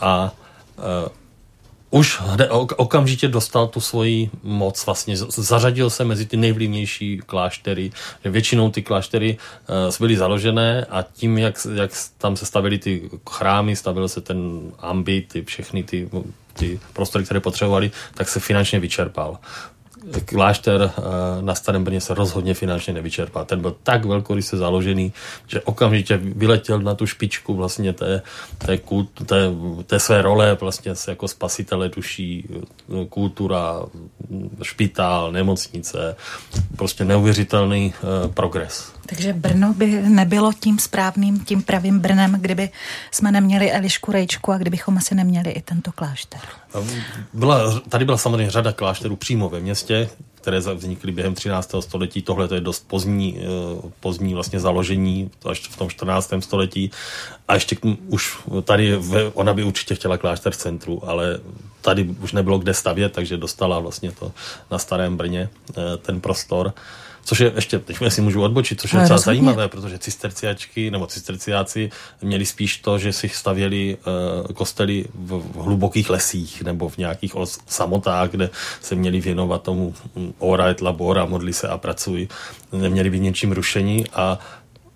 [0.00, 0.32] a
[0.78, 1.08] eh,
[1.90, 2.20] už
[2.76, 7.90] okamžitě dostal tu svoji moc, vlastně zařadil se mezi ty nejvlivnější kláštery.
[8.24, 9.38] Většinou ty kláštery
[9.88, 14.60] uh, byly založené a tím, jak, jak tam se stavily ty chrámy, stavil se ten
[14.78, 16.08] ambit, ty všechny ty,
[16.52, 19.38] ty prostory, které potřebovali, tak se finančně vyčerpal.
[20.24, 21.02] Klášter eh,
[21.42, 23.44] na Starém Brně se rozhodně finančně nevyčerpá.
[23.44, 25.12] Ten byl tak velkoryse založený,
[25.46, 28.22] že okamžitě vyletěl na tu špičku vlastně té,
[28.58, 29.50] té, kult, té,
[29.86, 33.82] té své role vlastně jako spasitele duší, eh, kultura,
[34.62, 36.16] špitál, nemocnice,
[36.76, 38.97] prostě neuvěřitelný uh, progres.
[39.08, 42.70] Takže Brno by nebylo tím správným, tím pravým Brnem, kdyby
[43.10, 46.40] jsme neměli Elišku Rejčku a kdybychom asi neměli i tento klášter.
[47.32, 51.74] Byla, tady byla samozřejmě řada klášterů přímo ve městě, které vznikly během 13.
[51.80, 52.22] století.
[52.22, 56.42] Tohle to je dost pozdní, eh, pozdní vlastně založení, až v tom 14.
[56.42, 56.90] století.
[57.48, 57.76] A ještě
[58.08, 58.98] už tady,
[59.34, 61.40] ona by určitě chtěla klášter v centru, ale
[61.80, 64.32] tady už nebylo kde stavět, takže dostala vlastně to
[64.70, 66.74] na Starém Brně, eh, ten prostor.
[67.28, 71.90] Což je ještě, teď si můžu odbočit, což je docela zajímavé, protože cisterciačky nebo cisterciáci
[72.22, 77.36] měli spíš to, že si stavěli uh, kostely v, v hlubokých lesích nebo v nějakých
[77.36, 82.28] os, samotách, kde se měli věnovat tomu mm, ora et labora, modli se a pracují.
[82.72, 84.38] Neměli by něčím rušení a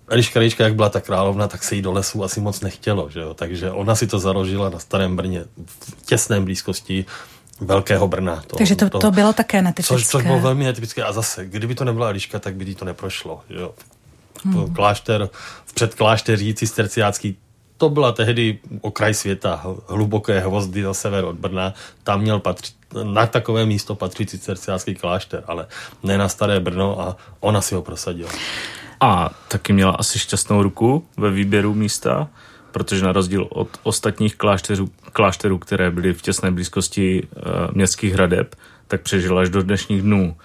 [0.07, 3.19] Eliška Rejčka, jak byla ta královna, tak se jí do lesu asi moc nechtělo, že
[3.19, 3.33] jo?
[3.33, 7.05] takže ona si to založila na Starém Brně v těsném blízkosti
[7.61, 8.43] Velkého Brna.
[8.47, 9.95] To, Takže to, to, to bylo také netypické.
[9.95, 11.03] Což, což bylo velmi netypické.
[11.03, 13.41] A zase, kdyby to nebyla Eliška, tak by jí to neprošlo.
[13.49, 13.73] Jo.
[14.45, 14.73] Hmm.
[14.73, 15.29] Klášter,
[15.65, 17.37] v předklášteří cisterciácký,
[17.77, 21.73] to byla tehdy okraj světa, hluboké hvozdy za sever od Brna.
[22.03, 25.67] Tam měl patřit, na takové místo patří cisterciácký klášter, ale
[26.03, 28.31] ne na Staré Brno a ona si ho prosadila.
[28.99, 32.29] A taky měla asi šťastnou ruku ve výběru místa
[32.73, 38.55] protože na rozdíl od ostatních klášterů, klášterů které byly v těsné blízkosti uh, městských hradeb,
[38.87, 40.35] tak přežila až do dnešních dnů.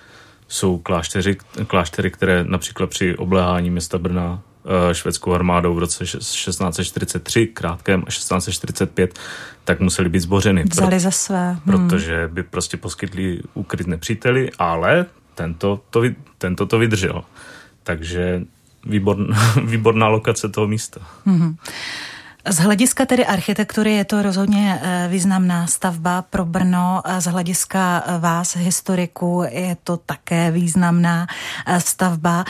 [0.48, 7.46] Jsou kláštery, kláštery, které například při obléhání města Brna uh, švédskou armádou v roce 1643
[7.46, 9.18] krátkém a 1645,
[9.64, 10.64] tak museli být zbořeny.
[10.64, 11.56] Vzali za své.
[11.64, 11.88] Hmm.
[11.88, 16.02] Protože by prostě poskytli úkryt nepříteli, ale tento to,
[16.38, 17.24] tento to vydržel.
[17.82, 18.42] Takže
[18.84, 21.00] výborná, výborná lokace toho místa.
[21.26, 21.56] Hmm.
[22.44, 27.02] Z hlediska tedy architektury je to rozhodně eh, významná stavba pro Brno.
[27.18, 31.26] Z hlediska eh, vás, historiků, je to také významná
[31.66, 32.44] eh, stavba.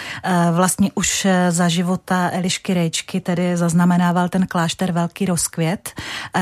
[0.53, 5.91] Vlastně už za života Elišky Rejčky tedy zaznamenával ten klášter velký rozkvět.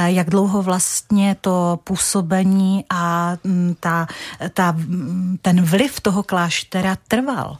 [0.06, 4.06] Jak dlouho vlastně to působení a mm, ta,
[4.54, 7.58] ta, mm, ten vliv toho kláštera trval?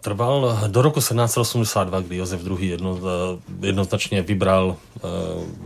[0.00, 2.68] Trval do roku 1782, kdy Josef II.
[2.68, 2.98] Jedno,
[3.60, 4.76] jednoznačně vybral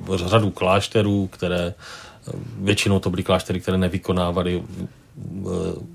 [0.09, 1.75] uh, řadu klášterů, které
[2.59, 4.63] většinou to byly kláštery, které nevykonávaly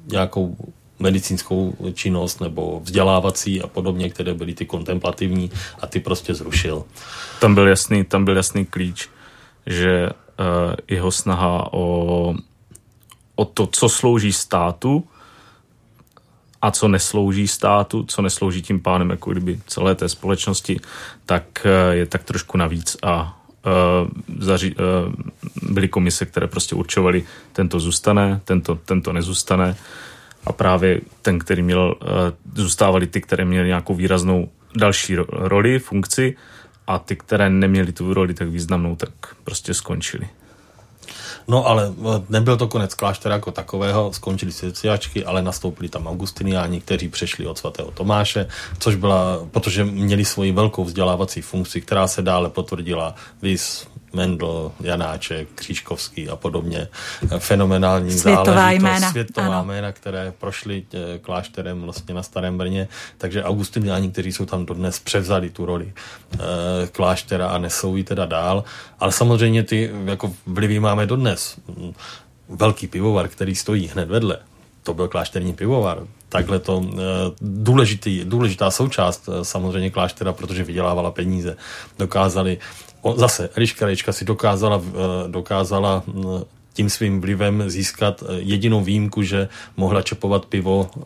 [0.07, 0.55] nějakou
[0.99, 6.83] medicínskou činnost nebo vzdělávací a podobně, které byly ty kontemplativní a ty prostě zrušil.
[7.39, 9.09] Tam byl jasný, tam byl jasný klíč,
[9.65, 10.09] že
[10.87, 12.35] jeho snaha o,
[13.35, 15.03] o to, co slouží státu,
[16.61, 20.79] a co neslouží státu, co neslouží tím pádem jako kdyby celé té společnosti,
[21.25, 25.13] tak eh, je tak trošku navíc a uh, zaři, uh,
[25.73, 29.75] byly komise, které prostě určovaly, tento zůstane, tento, tento nezůstane
[30.45, 32.07] a právě ten, který měl, uh,
[32.55, 36.35] zůstávali ty, které měly nějakou výraznou další roli, funkci
[36.87, 39.09] a ty, které neměly tu roli tak významnou, tak
[39.43, 40.27] prostě skončili.
[41.47, 46.81] No ale eh, nebyl to konec kláštera jako takového, skončili sociáčky, ale nastoupili tam augustiniáni,
[46.81, 48.47] kteří přešli od svatého Tomáše,
[48.79, 53.15] což byla, protože měli svoji velkou vzdělávací funkci, která se dále potvrdila.
[53.41, 56.87] Vys Mendl, Janáček, Křížkovský a podobně.
[57.37, 59.11] Fenomenální světová jména.
[59.11, 59.65] Světová ano.
[59.65, 62.87] jména, které prošly eh, klášterem vlastně na Starém Brně.
[63.17, 65.93] Takže augustiniáni, kteří jsou tam dodnes, převzali tu roli
[66.33, 66.37] eh,
[66.91, 68.63] kláštera a nesou ji teda dál.
[68.99, 71.57] Ale samozřejmě ty jako vlivy máme dodnes.
[72.49, 74.37] Velký pivovar, který stojí hned vedle,
[74.83, 76.07] to byl klášterní pivovar.
[76.29, 76.97] Takhle to eh,
[77.41, 81.57] důležitý, důležitá součást samozřejmě kláštera, protože vydělávala peníze.
[81.99, 82.57] Dokázali
[83.15, 84.83] zase Eliška Rejčka si dokázala, eh,
[85.27, 86.03] dokázala
[86.73, 91.03] tím svým vlivem získat eh, jedinou výjimku, že mohla čepovat pivo uh,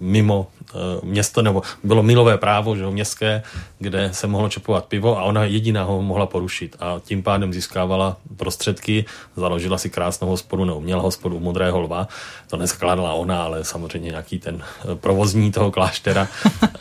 [0.00, 3.42] mimo uh, město, nebo bylo milové právo, že ho městské,
[3.78, 6.76] kde se mohlo čepovat pivo a ona jediná ho mohla porušit.
[6.80, 9.04] A tím pádem získávala prostředky,
[9.36, 12.08] založila si krásnou hospodu, nebo měla hospodu u Modrého lva,
[12.50, 14.62] to neskládala ona, ale samozřejmě nějaký ten
[14.94, 16.28] provozní toho kláštera.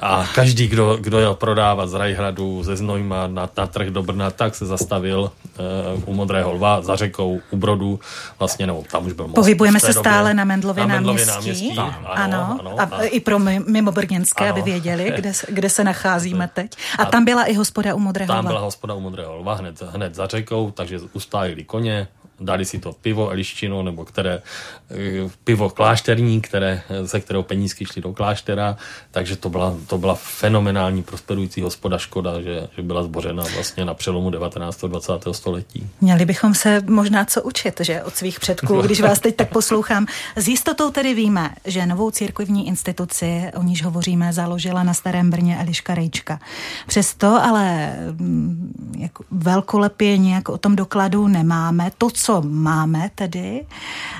[0.01, 4.31] A každý, kdo, kdo jel prodávat z Rajhradu, ze Znojma na, na trh do Brna,
[4.31, 5.31] tak se zastavil
[6.05, 7.99] u Modrého lva, za řekou, u Brodu,
[8.39, 9.35] vlastně, nebo tam už byl most.
[9.35, 11.27] Pohybujeme se stále na Mendlově, na náměstí.
[11.27, 11.77] náměstí.
[11.77, 16.49] Ano, ano, ano, a, a i pro mimo Brněnské, aby věděli, kde, kde se nacházíme
[16.53, 16.71] teď.
[16.99, 19.81] A, a tam byla i hospoda u Modrého Tam byla hospoda u Modrého lva hned,
[19.81, 22.07] hned za řekou, takže ustájili koně,
[22.39, 24.41] dali si to pivo Elištino, nebo které
[24.91, 24.95] eh,
[25.43, 28.77] pivo klášterní, které, ze kterého penízky šly do kláštera,
[29.11, 33.93] takže to byla, to byla fenomenální prosperující hospoda škoda, že, že byla zbořena vlastně na
[33.93, 34.83] přelomu 19.
[34.83, 35.13] a 20.
[35.31, 35.89] století.
[36.01, 40.05] Měli bychom se možná co učit, že od svých předků, když vás teď tak poslouchám.
[40.35, 45.57] S jistotou tedy víme, že novou církevní instituci, o níž hovoříme, založila na Starém Brně
[45.59, 46.39] Eliška Rejčka.
[46.87, 51.91] Přesto ale mm, jako velkolepě nějak o tom dokladu nemáme.
[51.97, 53.65] To, co máme tedy,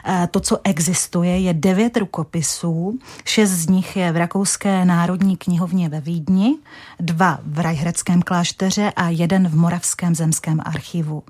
[0.06, 3.00] eh, to, co existuje, je devět rukopisů.
[3.26, 6.58] Šest z nich je v Rakouské národní knihovně ve Vídni,
[7.00, 11.24] dva v Rajhradském klášteře a jeden v Moravském zemském archivu.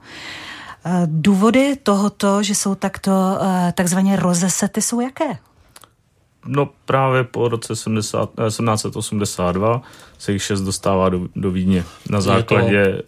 [0.86, 3.12] Eh, důvody tohoto, že jsou takto
[3.42, 5.38] eh, takzvaně rozesety, jsou jaké?
[6.46, 9.82] No právě po roce 70, 1782
[10.18, 13.02] se jich šest dostává do, do Vídně na základě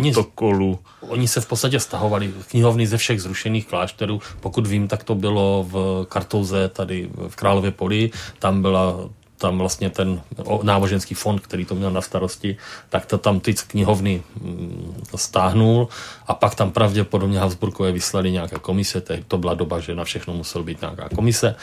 [0.00, 0.78] protokolu.
[1.00, 4.20] Oni, oni se v podstatě stahovali knihovny ze všech zrušených klášterů.
[4.40, 8.10] Pokud vím, tak to bylo v Kartouze tady v Králově poli.
[8.38, 9.08] Tam byla
[9.42, 10.22] tam vlastně ten
[10.62, 12.56] náboženský fond, který to měl na starosti,
[12.88, 15.88] tak to tam ty knihovny mm, stáhnul
[16.26, 20.62] a pak tam pravděpodobně Habsburkové vyslali nějaké komise, to byla doba, že na všechno musel
[20.62, 21.54] být nějaká komise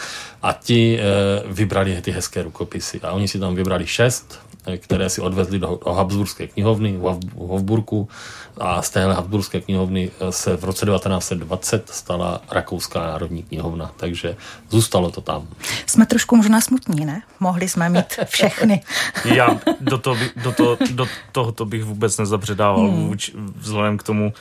[0.42, 1.04] a ti e,
[1.48, 4.40] vybrali ty hezké rukopisy a oni si tam vybrali šest
[4.78, 8.10] které si odvezli do, do Habsburské knihovny v Hofburku
[8.58, 14.36] a z téhle Habsburské knihovny eh, se v roce 1920 stala Rakouská národní knihovna, takže
[14.70, 15.48] zůstalo to tam.
[15.86, 17.22] Jsme trošku možná smutní, ne?
[17.40, 18.82] Mohli jsme mít všechny.
[19.26, 23.16] Já do, toho, do, toho, do tohoto bych vůbec nezabředával hmm.
[23.56, 24.34] vzhledem k tomu,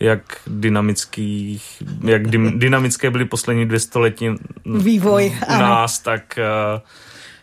[0.00, 2.26] jak dynamických, jak
[2.58, 4.28] dynamické byly poslední dvě století
[4.64, 6.16] vývoj u nás, ano.
[6.16, 6.38] tak
[6.74, 6.80] uh,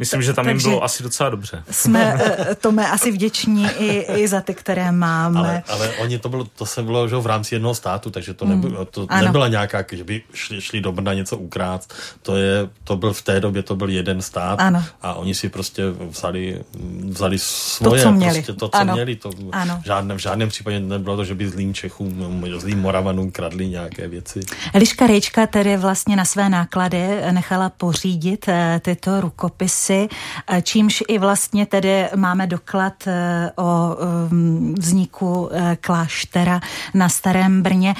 [0.03, 1.63] Myslím, že tam Takže jim bylo asi docela dobře.
[1.71, 5.39] Jsme eh, Tome asi vděční i, i za ty, které máme.
[5.39, 8.45] Ale, ale oni to bylo, to se bylo že v rámci jednoho státu, takže to,
[8.45, 8.87] nebylo, hmm.
[8.91, 9.25] to ano.
[9.25, 11.93] nebyla nějaká, že by šli, šli do Brna něco ukrát.
[12.21, 14.83] To, je, to byl v té době, to byl jeden stát ano.
[15.01, 16.61] a oni si prostě vzali,
[17.03, 18.33] vzali svoje, to, co měli.
[18.33, 18.93] Prostě to, co ano.
[18.93, 19.15] měli.
[19.15, 19.81] To ano.
[19.85, 24.39] Žádné, v žádném případě nebylo to, že by zlým Čechům, zlým Moravanům kradli nějaké věci.
[24.73, 30.15] Eliška Rejčka tedy vlastně na své náklady nechala pořídit eh, tyto rukopisy věci,
[30.47, 36.59] eh, čímž i vlastně tedy máme doklad eh, o ehm, vzniku eh, kláštera
[36.93, 37.95] na Starém Brně.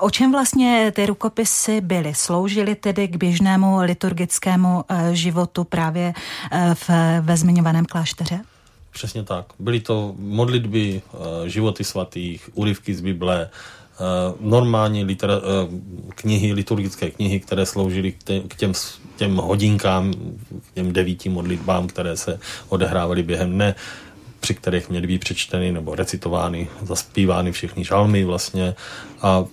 [0.00, 2.14] O čem vlastně ty rukopisy byly?
[2.14, 6.14] Sloužily tedy k běžnému liturgickému životu právě
[6.74, 8.40] v, ve zmiňovaném klášteře?
[8.90, 9.46] Přesně tak.
[9.58, 11.02] Byly to modlitby,
[11.46, 13.50] životy svatých, úryvky z Bible,
[14.40, 15.16] normální
[16.08, 18.12] knihy, liturgické knihy, které sloužily
[18.48, 18.74] k těm
[19.16, 20.14] těm hodinkám,
[20.74, 23.74] těm devíti modlitbám, které se odehrávaly během dne,
[24.40, 28.74] při kterých měly být přečteny nebo recitovány, zaspívány všechny žalmy vlastně.
[29.22, 29.44] A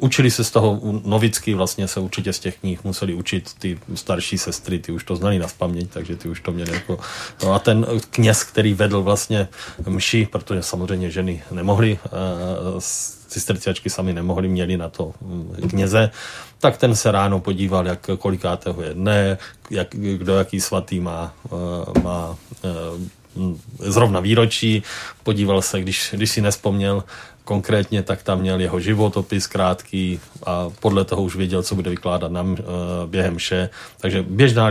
[0.00, 4.38] učili se z toho novicky, vlastně se určitě z těch knih museli učit ty starší
[4.38, 6.98] sestry, ty už to znali na spaměť, takže ty už to měli jako...
[7.44, 9.48] No a ten kněz, který vedl vlastně
[9.88, 11.98] mši, protože samozřejmě ženy nemohly,
[13.34, 16.10] cisterciačky sami nemohly, měli na to hm, kněze,
[16.58, 19.38] tak ten se ráno podíval, jak kolikátého je dne,
[19.70, 22.70] jak, kdo jaký svatý má, eh, má eh,
[23.78, 24.82] zrovna výročí,
[25.22, 27.04] podíval se, když, když si nespomněl
[27.44, 32.32] konkrétně, tak tam měl jeho životopis krátký a podle toho už věděl, co bude vykládat
[32.32, 32.62] nám eh,
[33.06, 33.70] během vše.
[34.00, 34.70] Takže běžná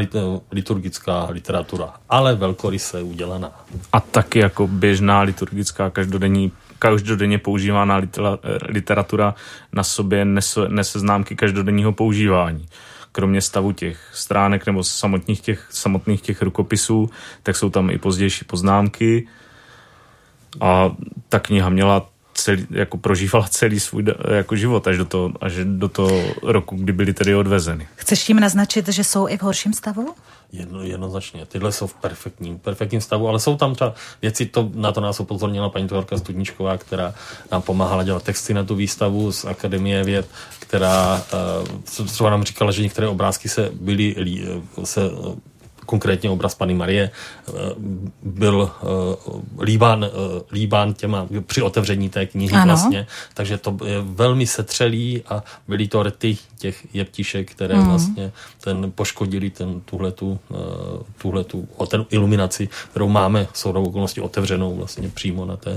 [0.52, 3.52] liturgická literatura, ale velkoryse udělaná.
[3.92, 6.52] A taky jako běžná liturgická každodenní
[6.84, 8.02] každodenně používaná
[8.68, 9.36] literatura
[9.74, 12.68] na sobě nese, nese známky každodenního používání.
[13.12, 17.10] Kromě stavu těch stránek nebo samotných těch, samotných těch rukopisů,
[17.44, 19.28] tak jsou tam i pozdější poznámky.
[20.62, 20.92] A
[21.30, 24.04] ta kniha měla celý, jako prožívala celý svůj
[24.36, 27.88] jako život až do, toho, až do toho roku, kdy byly tedy odvezeny.
[27.96, 30.16] Chceš tím naznačit, že jsou i v horším stavu?
[30.54, 31.46] Jedno, jednoznačně.
[31.46, 35.20] Tyhle jsou v perfektním, perfektním stavu, ale jsou tam třeba věci, to, na to nás
[35.20, 37.14] upozornila paní Tvorka Studničková, která
[37.52, 40.28] nám pomáhala dělat texty na tu výstavu z Akademie věd,
[40.60, 41.24] která
[41.96, 44.16] uh, třeba nám říkala, že některé obrázky se byly,
[44.84, 45.02] se
[45.86, 47.10] konkrétně obraz Pany Marie,
[47.48, 47.52] eh,
[48.24, 48.86] byl eh,
[49.62, 50.10] líbán, eh,
[50.52, 52.66] líbán těma při otevření té knihy ano.
[52.66, 57.86] vlastně, takže to je velmi setřelý a byly to rty těch jeptišek, které mm.
[57.86, 60.40] vlastně ten poškodili ten, tuhletu,
[61.18, 65.76] tuhletu, ten iluminaci, kterou máme s okolností otevřenou vlastně přímo na té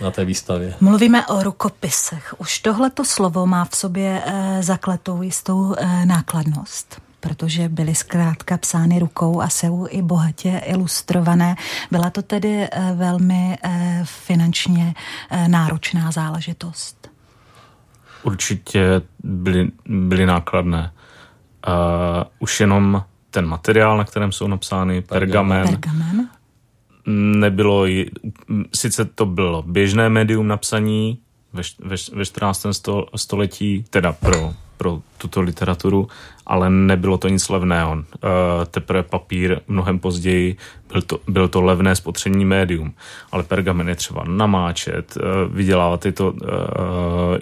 [0.00, 0.74] na té výstavě.
[0.80, 2.34] Mluvíme o rukopisech.
[2.38, 8.98] Už tohleto slovo má v sobě e, zakletou jistou e, nákladnost protože byly zkrátka psány
[8.98, 11.56] rukou a jsou i bohatě ilustrované.
[11.90, 14.94] Byla to tedy eh, velmi eh, finančně
[15.30, 17.10] eh, náročná záležitost.
[18.22, 20.92] určitě byly, byly nákladné.
[21.68, 21.74] Uh,
[22.38, 26.28] už jenom ten materiál, na kterém jsou napsány, pergamen, Pergamen.
[27.38, 27.86] nebylo,
[28.74, 31.18] sice to bylo běžné médium napsaní
[31.52, 32.66] ve, ve, ve 14.
[32.72, 36.08] Sto, století, teda pro, pro tuto literaturu,
[36.46, 37.92] ale nebylo to nic levného.
[37.92, 38.02] Uh,
[38.70, 40.56] teprve papír mnohem později
[40.92, 42.92] byl to, byl to levné spotřební médium,
[43.32, 46.38] ale pergamen je třeba namáčet, uh, vydělávat je to, uh,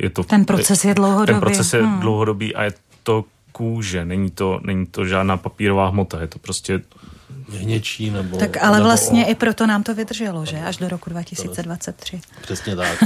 [0.01, 0.23] je to...
[0.23, 1.33] Ten proces je dlouhodobý.
[1.33, 2.01] Ten proces je hmm.
[2.01, 2.73] dlouhodobý a je
[3.03, 6.81] to kůže, není to, není to žádná papírová hmota, je to prostě
[7.49, 8.37] hněčí nebo...
[8.37, 9.31] Tak ale nebo vlastně o...
[9.31, 10.61] i proto nám to vydrželo, že?
[10.61, 12.21] Až do roku 2023.
[12.43, 13.05] Přesně tak.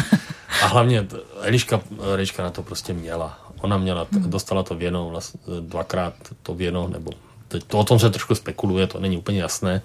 [0.62, 1.07] A hlavně
[1.41, 1.80] Eliška,
[2.12, 3.43] Eliška na to prostě měla.
[3.64, 4.30] Ona měla, hmm.
[4.30, 7.10] dostala to věno, vlastně dvakrát to věno, nebo
[7.48, 9.82] teď to o tom se trošku spekuluje, to není úplně jasné,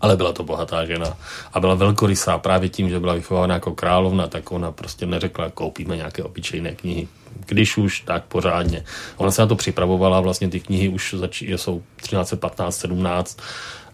[0.00, 1.16] ale byla to bohatá žena
[1.52, 5.96] a byla velkorysá právě tím, že byla vychována jako královna, tak ona prostě neřekla, koupíme
[5.96, 7.08] nějaké obyčejné knihy.
[7.46, 8.84] Když už, tak pořádně.
[9.16, 13.38] Ona se na to připravovala, vlastně ty knihy už začí, jsou 13, 15, 17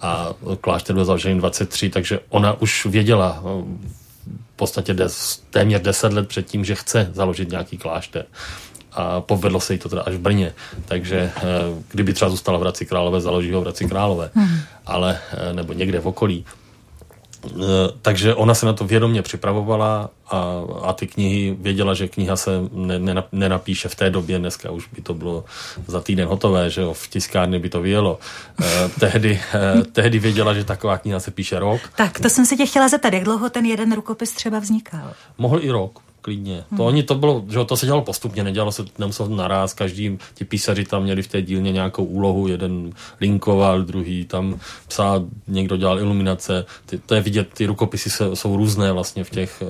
[0.00, 6.28] a klášter byl založený 23, takže ona už věděla v podstatě des, téměř 10 let
[6.28, 8.26] předtím, že chce založit nějaký klášter
[8.92, 10.54] a povedlo se jí to teda až v Brně.
[10.84, 11.42] Takže eh,
[11.90, 14.58] kdyby třeba zůstala v Hradci Králové, založí ho v Hradci Králové, hmm.
[14.86, 16.44] ale, eh, nebo někde v okolí.
[17.46, 17.50] Eh,
[18.02, 22.50] takže ona se na to vědomě připravovala a, a ty knihy věděla, že kniha se
[22.72, 25.44] ne, ne, nenapíše v té době, dneska už by to bylo
[25.86, 28.18] za týden hotové, že jo, v tiskárně by to vyjelo.
[28.62, 31.80] Eh, tehdy, eh, tehdy věděla, že taková kniha se píše rok.
[31.96, 35.12] Tak, to jsem se tě chtěla zeptat, jak dlouho ten jeden rukopis třeba vznikal?
[35.38, 36.64] Mohl i rok klidně.
[36.70, 36.76] Hmm.
[36.76, 40.44] To oni to bylo, že to se dělalo postupně, nedělalo se, nemuselo naraz, každý, ti
[40.44, 45.98] písaři tam měli v té dílně nějakou úlohu, jeden linkoval, druhý tam psal, někdo dělal
[45.98, 49.66] iluminace, ty, to je vidět, ty rukopisy se, jsou různé vlastně v těch, eh,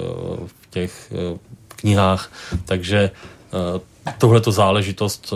[0.46, 2.32] v těch eh, knihách,
[2.64, 3.80] takže eh,
[4.18, 5.32] tohleto záležitost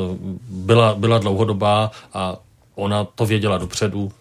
[0.49, 2.37] byla, byla dlouhodobá a
[2.75, 4.12] ona to věděla dopředu,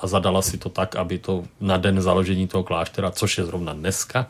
[0.00, 3.72] a zadala si to tak, aby to na den založení toho kláštera, což je zrovna
[3.72, 4.26] dneska,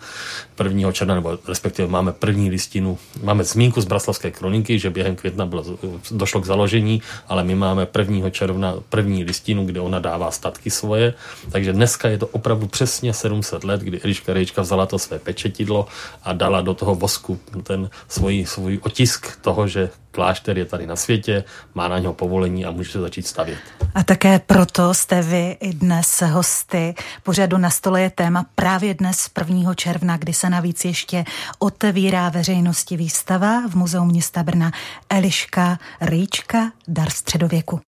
[0.64, 0.92] 1.
[0.92, 5.64] června, nebo respektive máme první listinu, máme zmínku z Braslavské kroniky, že během května bylo,
[6.10, 8.30] došlo k založení, ale my máme 1.
[8.30, 11.14] června první listinu, kde ona dává statky svoje,
[11.50, 15.86] takže dneska je to opravdu přesně 700 let, kdy Eliška Rejčka vzala to své pečetidlo
[16.22, 20.96] a dala do toho vosku ten svůj, svůj otisk toho, že klášter je tady na
[20.96, 21.44] světě,
[21.74, 23.58] má na něho povolení a může se začít stavět.
[23.94, 26.94] A také proto jste vy i dnes hosty.
[27.22, 29.74] Pořadu na stole je téma právě dnes 1.
[29.74, 31.24] června, kdy se navíc ještě
[31.58, 34.72] otevírá veřejnosti výstava v Muzeu města Brna
[35.10, 37.85] Eliška Rýčka Dar středověku.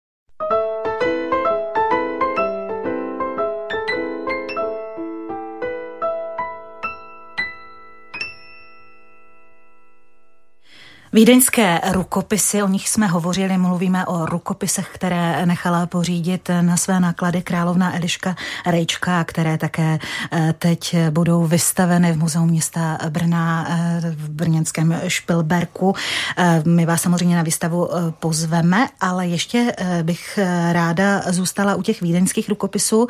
[11.18, 17.42] Vídeňské rukopisy, o nich jsme hovořili, mluvíme o rukopisech, které nechala pořídit na své náklady
[17.42, 19.98] královna Eliška Rejčka, které také
[20.32, 25.94] eh, teď budou vystaveny v Muzeu města Brna eh, v brněnském Špilberku.
[26.36, 27.88] Eh, my vás samozřejmě na výstavu
[28.18, 30.38] pozveme, ale ještě bych
[30.72, 33.06] ráda zůstala u těch vídeňských rukopisů,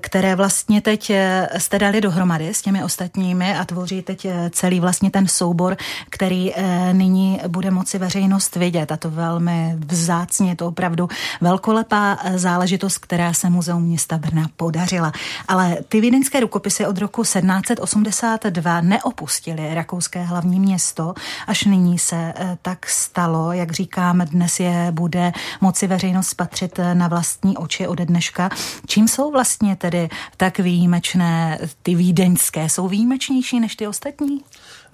[0.00, 1.12] které vlastně teď
[1.58, 5.76] jste dali dohromady s těmi ostatními a tvoří teď celý vlastně ten soubor,
[6.10, 6.52] který
[6.92, 11.08] nyní bude moci veřejnost vidět a to velmi vzácně, je to opravdu
[11.40, 15.12] velkolepá záležitost, která se Muzeum města Brna podařila.
[15.48, 21.14] Ale ty vídeňské rukopisy od roku 1782 neopustily rakouské hlavní město,
[21.46, 26.94] až nyní se eh, tak stalo, jak říkám, dnes je bude moci veřejnost spatřit eh,
[26.94, 28.50] na vlastní oči ode dneška.
[28.86, 32.68] Čím jsou vlastně tedy tak výjimečné ty vídeňské?
[32.68, 34.40] Jsou výjimečnější než ty ostatní?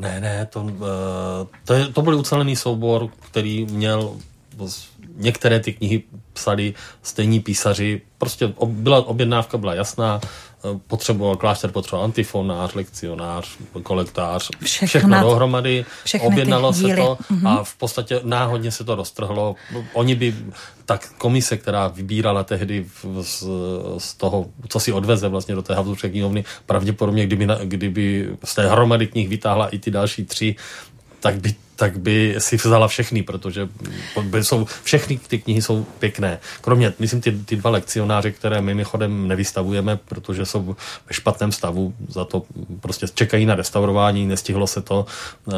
[0.02, 4.16] Ne, ne, to, eh, to, je, to byl ucelený soubor, který měl
[5.16, 8.02] některé ty knihy psali stejní písaři.
[8.18, 10.20] Prostě byla, objednávka byla jasná,
[10.86, 15.84] potřeboval klášter, potřeboval antifonář, lekcionář, kolektář, všechno, všechno dohromady,
[16.20, 17.48] objednalo se to mm-hmm.
[17.48, 19.56] a v podstatě náhodně se to roztrhlo.
[19.92, 20.34] Oni by,
[20.84, 22.86] tak komise, která vybírala tehdy
[23.20, 23.44] z,
[23.98, 28.68] z toho, co si odveze vlastně do té Habsburské knihovny, pravděpodobně, kdyby, kdyby z té
[28.68, 30.56] hromady knih vytáhla i ty další tři,
[31.20, 33.68] tak by tak by si vzala všechny, protože
[34.42, 36.38] jsou, všechny ty knihy jsou pěkné.
[36.60, 40.76] Kromě, myslím, ty, ty dva lekcionáře, které my mimochodem nevystavujeme, protože jsou
[41.08, 42.42] ve špatném stavu, za to
[42.80, 45.06] prostě čekají na restaurování, nestihlo se to,
[45.44, 45.54] uh,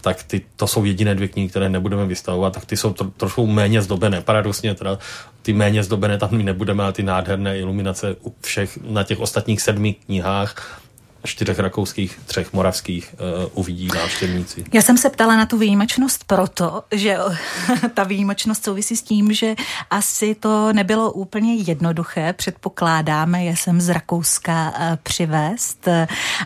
[0.00, 3.46] tak ty, to jsou jediné dvě knihy, které nebudeme vystavovat, tak ty jsou tro, trošku
[3.46, 4.20] méně zdobené.
[4.20, 4.98] Paradoxně teda
[5.42, 10.82] ty méně zdobené tam nebudeme, ale ty nádherné iluminace všech na těch ostatních sedmi knihách
[11.24, 14.64] čtyřech rakouských, třech moravských uh, uvidí návštěvníci.
[14.72, 17.16] Já jsem se ptala na tu výjimečnost proto, že
[17.94, 19.54] ta výjimečnost souvisí s tím, že
[19.90, 25.88] asi to nebylo úplně jednoduché, předpokládáme, je jsem z Rakouska uh, přivést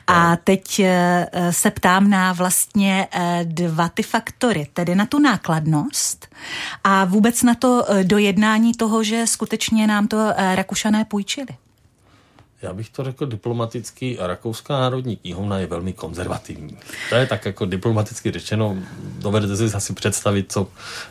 [0.07, 0.39] a no.
[0.45, 0.87] teď uh,
[1.51, 3.09] se ptám na vlastně
[3.45, 6.29] dva ty faktory, tedy na tu nákladnost
[6.85, 11.47] a vůbec na to dojednání toho, že skutečně nám to Rakušané půjčili
[12.63, 16.77] já bych to řekl diplomaticky, Rakouská národní knihovna je velmi konzervativní.
[17.09, 18.77] To je tak jako diplomaticky řečeno,
[19.19, 20.67] dovedete si asi představit, co,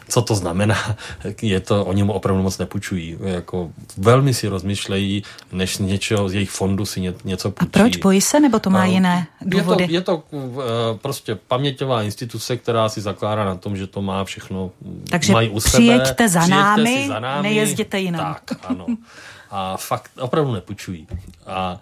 [0.10, 0.96] co to znamená.
[1.42, 3.18] Je to, oni mu opravdu moc nepůjčují.
[3.24, 7.70] Jako velmi si rozmýšlejí, než něčeho z jejich fondu si ně, něco půjčí.
[7.70, 7.98] A proč?
[7.98, 9.84] Bojí se, nebo to má uh, jiné důvody?
[9.84, 10.52] Je to, je to uh,
[11.02, 14.72] prostě paměťová instituce, která si zakládá na tom, že to má všechno,
[15.10, 15.72] Takže mají u sebe.
[15.72, 18.36] přijeďte za námi, za námi, nejezděte jinam.
[18.46, 18.86] Tak, ano.
[19.52, 21.08] a fakt opravdu nepůjčují.
[21.46, 21.82] A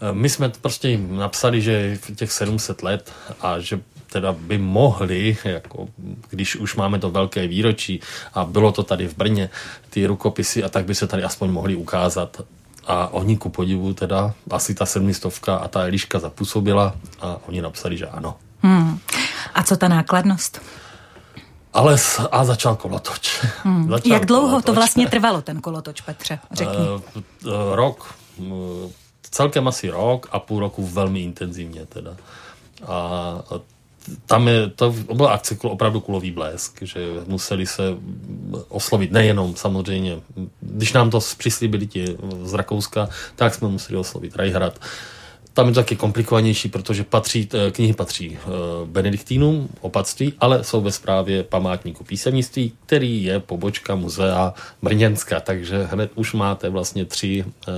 [0.00, 3.80] e, my jsme prostě jim napsali, že těch 700 let a že
[4.12, 5.88] teda by mohli, jako
[6.30, 8.00] když už máme to velké výročí
[8.34, 9.50] a bylo to tady v Brně,
[9.90, 12.40] ty rukopisy a tak by se tady aspoň mohli ukázat.
[12.86, 17.96] A oni ku podivu teda asi ta sedmistovka a ta Eliška zapůsobila a oni napsali,
[17.96, 18.36] že ano.
[18.62, 18.98] Hmm.
[19.54, 20.62] A co ta nákladnost?
[21.72, 21.96] Ale
[22.30, 23.40] a začal kolotoč.
[23.62, 23.88] Hmm.
[23.88, 24.64] Začal Jak dlouho kolotoč.
[24.64, 26.38] to vlastně trvalo, ten kolotoč, Petře?
[26.52, 26.86] Řekni.
[26.86, 28.14] Uh, rok,
[29.30, 32.16] celkem asi rok a půl roku velmi intenzivně teda.
[32.86, 33.34] A
[34.26, 37.82] tam je, to byla akce opravdu kulový blesk, že museli se
[38.68, 40.20] oslovit nejenom samozřejmě,
[40.60, 44.78] když nám to přislíbili ti z Rakouska, tak jsme museli oslovit Rajhrad,
[45.60, 48.48] tam je to taky komplikovanější, protože patří, eh, knihy patří eh,
[48.84, 56.10] benediktínům, opatství, ale jsou ve správě památníku písemnictví, který je pobočka muzea Brněnska, takže hned
[56.14, 57.72] už máte vlastně tři, eh,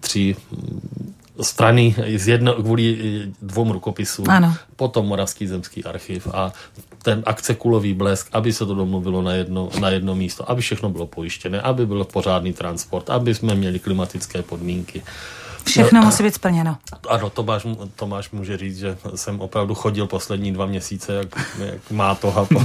[0.00, 2.98] tři mm, strany z jedno, kvůli
[3.42, 4.54] dvou rukopisům, ano.
[4.76, 6.52] potom Moravský zemský archiv a
[7.02, 10.90] ten akce kulový blesk, aby se to domluvilo na jedno, na jedno místo, aby všechno
[10.90, 15.02] bylo pojištěné, aby byl pořádný transport, aby jsme měli klimatické podmínky.
[15.64, 16.76] Všechno no, musí být splněno.
[17.08, 22.14] Ano, Tomáš, Tomáš může říct, že jsem opravdu chodil poslední dva měsíce, jak, jak má
[22.14, 22.60] toho po,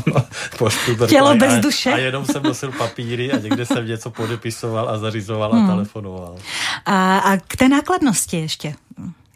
[0.57, 0.69] po
[1.07, 1.93] Tělo bez a, duše.
[1.93, 5.65] A jenom jsem nosil papíry a někde jsem něco podepisoval a zařizoval hmm.
[5.65, 6.35] a telefonoval.
[6.85, 8.73] A, a k té nákladnosti ještě.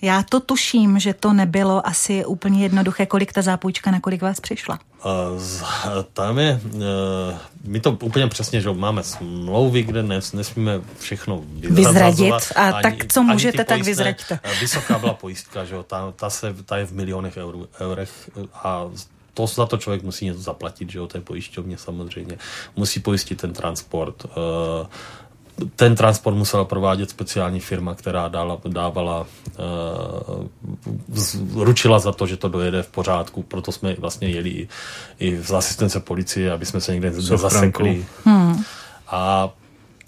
[0.01, 4.39] Já to tuším, že to nebylo asi úplně jednoduché, kolik ta zápůjčka, na kolik vás
[4.39, 4.79] přišla.
[6.13, 6.81] Tam je, uh,
[7.63, 12.33] my to úplně přesně, že máme smlouvy, kde nes, nesmíme všechno vyzradit.
[12.55, 14.39] A ani, tak co můžete, tak vyzraďte.
[14.59, 18.85] Vysoká byla pojistka, že jo, ta, ta, se, ta je v milionech eur, eurech a
[19.33, 22.37] to za to člověk musí něco zaplatit, že jo, té pojišťovně samozřejmě.
[22.75, 24.25] Musí pojistit ten transport.
[25.75, 29.25] Ten transport musela provádět speciální firma, která dala, dávala,
[29.59, 34.67] uh, ručila za to, že to dojede v pořádku, proto jsme vlastně jeli i,
[35.19, 38.05] i z asistence policie, aby jsme se někde zasekli.
[38.25, 38.63] Hmm.
[39.07, 39.49] A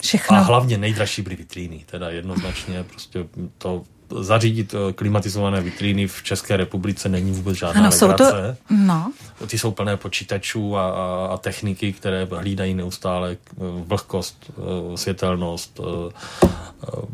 [0.03, 0.37] Všechno.
[0.37, 3.25] A hlavně nejdražší byly vitríny, teda jednoznačně prostě
[3.57, 3.83] to
[4.19, 8.25] zařídit eh, klimatizované vitríny v České republice není vůbec žádná ano, jsou to,
[8.69, 9.11] no.
[9.47, 13.55] Ty jsou plné počítačů a, a, a techniky, které hlídají neustále eh,
[13.87, 15.79] vlhkost, eh, světelnost,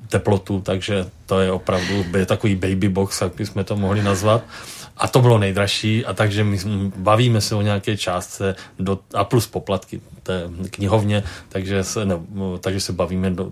[0.10, 4.44] teplotu, takže to je opravdu je takový baby box, jak bychom to mohli nazvat.
[5.00, 6.58] A to bylo nejdražší, a takže my
[6.96, 12.16] bavíme se o nějaké částce do, a plus poplatky té knihovně, takže se, ne,
[12.60, 13.48] takže se bavíme, do,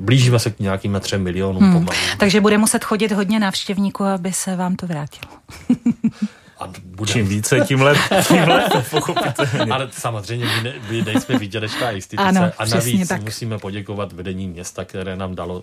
[0.00, 1.72] blížíme se k nějakým třem milionům hmm.
[1.72, 1.98] pomalu.
[2.18, 5.32] Takže bude muset chodit hodně návštěvníků, aby se vám to vrátilo.
[6.60, 7.12] A budem...
[7.12, 9.72] Čím více, tím lépe, tím lépe pochopitelně.
[9.72, 13.22] Ale samozřejmě my, ne, my nejsme výdělečná instituce ano, a navíc tak.
[13.22, 15.62] musíme poděkovat vedení města, které nám dalo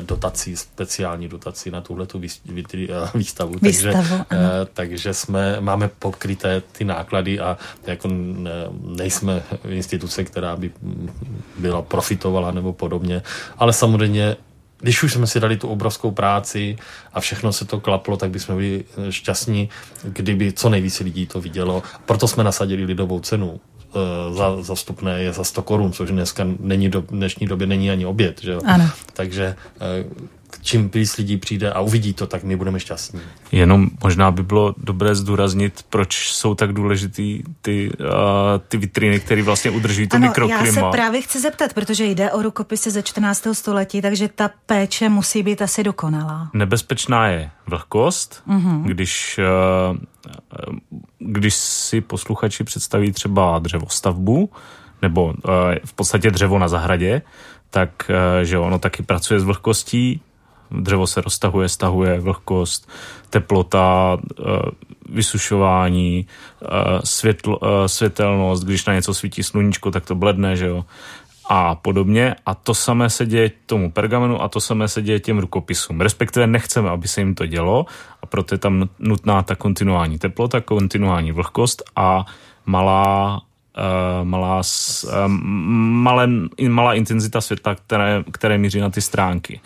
[0.00, 3.08] dotací, speciální dotaci na tuhletu výstavu.
[3.14, 3.92] výstavu takže,
[4.32, 4.36] eh,
[4.74, 8.08] takže jsme, máme pokryté ty náklady a jako
[8.84, 10.70] nejsme instituce, která by
[11.58, 13.22] byla profitovala nebo podobně,
[13.58, 14.36] ale samozřejmě
[14.80, 16.76] když už jsme si dali tu obrovskou práci
[17.12, 19.68] a všechno se to klaplo, tak bychom byli eh, šťastní,
[20.04, 21.82] kdyby co nejvíce lidí to vidělo.
[22.06, 26.46] Proto jsme nasadili lidovou cenu eh, za, za vstupné je za 100 korun, což dneska
[26.60, 28.40] není do, dnešní době není ani oběd.
[28.42, 28.56] Že?
[28.64, 28.90] Ano.
[29.12, 30.30] Takže eh,
[30.62, 33.20] čím víc lidí přijde a uvidí to, tak my budeme šťastní.
[33.52, 38.06] Jenom možná by bylo dobré zdůraznit, proč jsou tak důležitý ty, uh,
[38.68, 40.64] ty vitriny, které vlastně udržují to ano, mikroklima.
[40.64, 43.46] Já se právě chci zeptat, protože jde o rukopisy ze 14.
[43.52, 46.50] století, takže ta péče musí být asi dokonalá.
[46.54, 48.82] Nebezpečná je vlhkost, uh-huh.
[48.82, 49.40] když,
[49.92, 49.96] uh,
[51.18, 54.50] když si posluchači představí třeba dřevostavbu,
[55.02, 55.32] nebo uh,
[55.84, 57.22] v podstatě dřevo na zahradě,
[57.70, 58.10] tak
[58.42, 60.20] že ono taky pracuje s vlhkostí,
[60.70, 62.88] Dřevo se roztahuje, stahuje, vlhkost,
[63.30, 64.42] teplota, eh,
[65.08, 66.26] vysušování,
[66.62, 66.66] eh,
[67.04, 70.84] světl, světelnost, když na něco svítí sluníčko, tak to bledne, že jo
[71.50, 72.34] a podobně.
[72.46, 76.00] A to samé se děje tomu pergamenu a to samé se děje těm rukopisům.
[76.00, 77.86] Respektive nechceme, aby se jim to dělo
[78.22, 82.24] a proto je tam nutná ta kontinuální teplota, kontinuální vlhkost a
[82.66, 83.40] malá
[83.70, 84.60] Uh, malá,
[85.04, 86.28] uh, malé,
[86.68, 89.60] malá intenzita světla, které, které míří na ty stránky.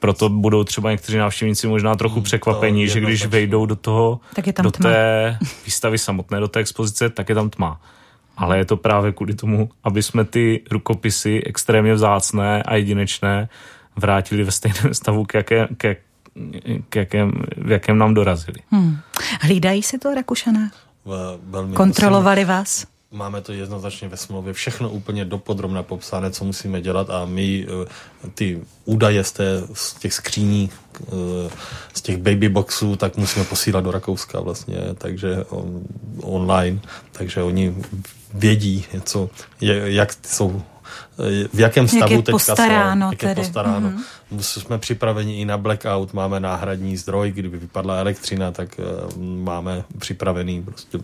[0.00, 4.46] Proto budou třeba někteří návštěvníci možná trochu hmm, překvapení, že když vejdou do toho, tak
[4.46, 4.90] je tam do tma.
[4.90, 7.80] té výstavy samotné, do té expozice, tak je tam tma
[8.40, 13.48] ale je to právě kvůli tomu, aby jsme ty rukopisy extrémně vzácné a jedinečné
[13.96, 15.96] vrátili ve stejném stavu, k, jaké, k,
[16.88, 18.58] k jakém, v jakém nám dorazili.
[18.70, 18.98] Hmm.
[19.40, 20.70] Hlídají si to Rakušané?
[21.42, 22.86] Velmi Kontrolovali vás?
[23.12, 27.86] Máme to jednoznačně ve smlouvě, všechno úplně dopodrobně popsané, co musíme dělat a my eh,
[28.34, 30.70] ty údaje z, té, z těch skříní,
[31.02, 31.50] eh,
[31.94, 35.82] z těch baby boxů, tak musíme posílat do Rakouska vlastně, takže on,
[36.22, 36.80] online,
[37.12, 37.74] takže oni
[38.34, 39.30] vědí, co,
[39.84, 40.62] jak jsou
[41.52, 43.30] v jakém stavu jak je teďka postaráno jsou, jak tedy.
[43.30, 43.90] je postaráno.
[43.90, 44.40] Mm-hmm.
[44.40, 50.62] Jsme připraveni i na blackout, máme náhradní zdroj, kdyby vypadla elektřina, tak uh, máme připravený
[50.62, 50.98] prostě,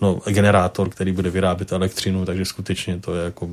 [0.00, 3.48] no, generátor, který bude vyrábět elektřinu, takže skutečně to je jako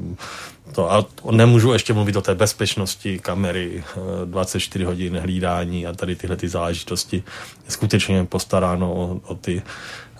[0.71, 3.83] to, a nemůžu ještě mluvit o té bezpečnosti kamery,
[4.25, 7.23] 24 hodin hlídání a tady tyhle ty záležitosti.
[7.67, 9.61] Skutečně postaráno o, o ty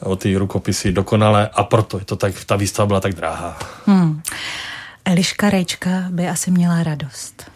[0.01, 3.59] o ty rukopisy dokonale a proto je to tak, ta výstava byla tak dráhá.
[3.85, 4.21] Hmm.
[5.05, 7.51] Eliška Rejčka by asi měla radost.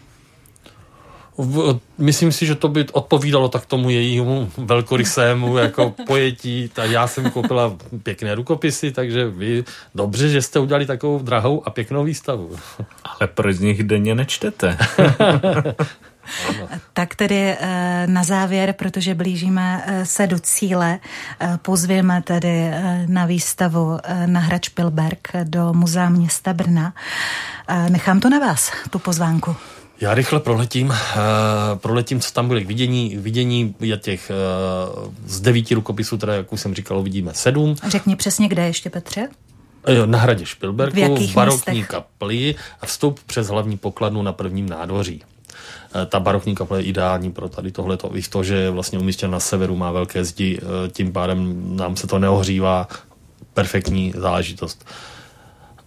[1.38, 6.70] V, myslím si, že to by odpovídalo tak tomu jejímu velkorysému jako pojetí.
[6.74, 9.64] Ta, já jsem koupila pěkné rukopisy, takže vy
[9.94, 12.56] dobře, že jste udělali takovou drahou a pěknou výstavu.
[13.04, 14.78] Ale proč z nich denně nečtete?
[16.92, 20.98] Tak tedy eh, na závěr, protože blížíme eh, se do cíle,
[21.40, 22.70] eh, pozvěme tedy
[23.06, 26.94] na výstavu na Hrač Pilberg do Muzea města Brna.
[27.88, 29.56] Nechám to na vás, tu pozvánku.
[30.00, 30.96] Já rychle proletím, uh,
[31.76, 33.16] proletím, co tam bude k vidění.
[33.16, 34.30] Vidění je těch
[34.96, 37.74] uh, z devíti rukopisů, teda, jak už jsem říkal, vidíme sedm.
[37.88, 39.28] Řekni přesně, kde ještě, Petře?
[40.06, 45.22] Na hradě Špilberku, v, v barokní kapli a vstup přes hlavní pokladnu na prvním nádvoří.
[45.94, 48.16] Eh, ta barokní kaple je ideální pro tady tohleto.
[48.16, 51.96] I to, že je vlastně umístěn na severu, má velké zdi, eh, tím pádem nám
[51.96, 52.88] se to neohřívá.
[53.54, 54.86] Perfektní záležitost.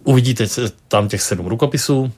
[0.04, 0.46] Uvidíte
[0.88, 2.12] tam těch sedm rukopisů,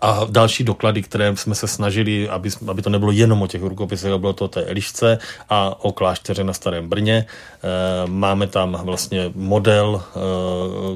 [0.00, 4.10] a další doklady, které jsme se snažili, aby, aby to nebylo jenom o těch rukopisech,
[4.10, 5.18] ale bylo to o té Elišce
[5.48, 7.16] a o klášteře na Starém Brně.
[7.16, 10.18] E, máme tam vlastně model e,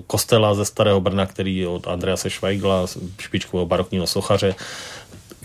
[0.07, 2.87] kostela ze Starého Brna, který je od Andrease Schweigla,
[3.19, 4.55] špičkového barokního sochaře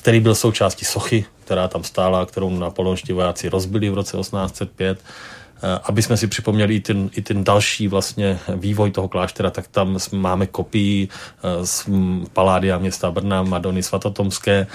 [0.04, 5.80] který byl součástí sochy, která tam stála, kterou napoleonští vojáci rozbili v roce 1805 eh,
[5.84, 9.98] aby jsme si připomněli i ten, i ten další vlastně vývoj toho kláštera, tak tam
[10.12, 11.90] máme kopii eh, z
[12.34, 14.68] Paládia města Brna, Madony Svatotomské,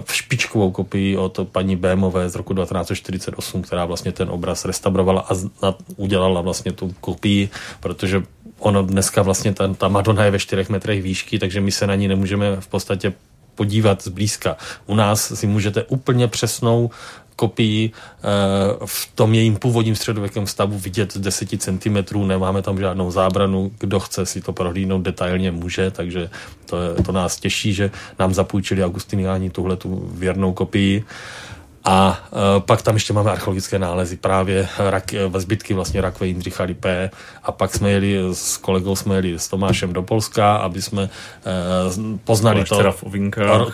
[0.00, 5.26] v eh, špičkovou kopii od paní Bémové z roku 1948, která vlastně ten obraz restaurovala
[5.62, 7.48] a udělala vlastně tu kopii,
[7.80, 8.22] protože
[8.58, 11.94] ono dneska vlastně ta, ta Madonna je ve 4 metrech výšky, takže my se na
[11.94, 13.12] ní nemůžeme v podstatě
[13.54, 14.56] podívat zblízka.
[14.86, 16.90] U nás si můžete úplně přesnou
[17.36, 23.10] kopii eh, v tom jejím původním středověkém stavu vidět z 10 cm, nemáme tam žádnou
[23.10, 26.30] zábranu, kdo chce si to prohlídnout detailně může, takže
[26.66, 31.04] to, je, to nás těší, že nám zapůjčili Augustiniáni tuhle tu věrnou kopii.
[31.84, 35.04] A uh, pak tam ještě máme archeologické nálezy, právě rak,
[35.36, 37.10] zbytky vlastně rakve Jindřicha Lipé.
[37.42, 41.08] A pak jsme jeli s kolegou jsme jeli s Tomášem do Polska, aby jsme
[42.24, 42.94] poznali to,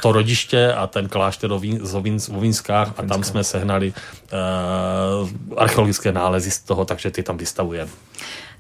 [0.02, 1.50] to, rodiště a ten klášter
[2.16, 3.92] z Ovínskách a tam jsme sehnali
[5.56, 7.90] archeologické nálezy z toho, takže ty tam vystavujeme.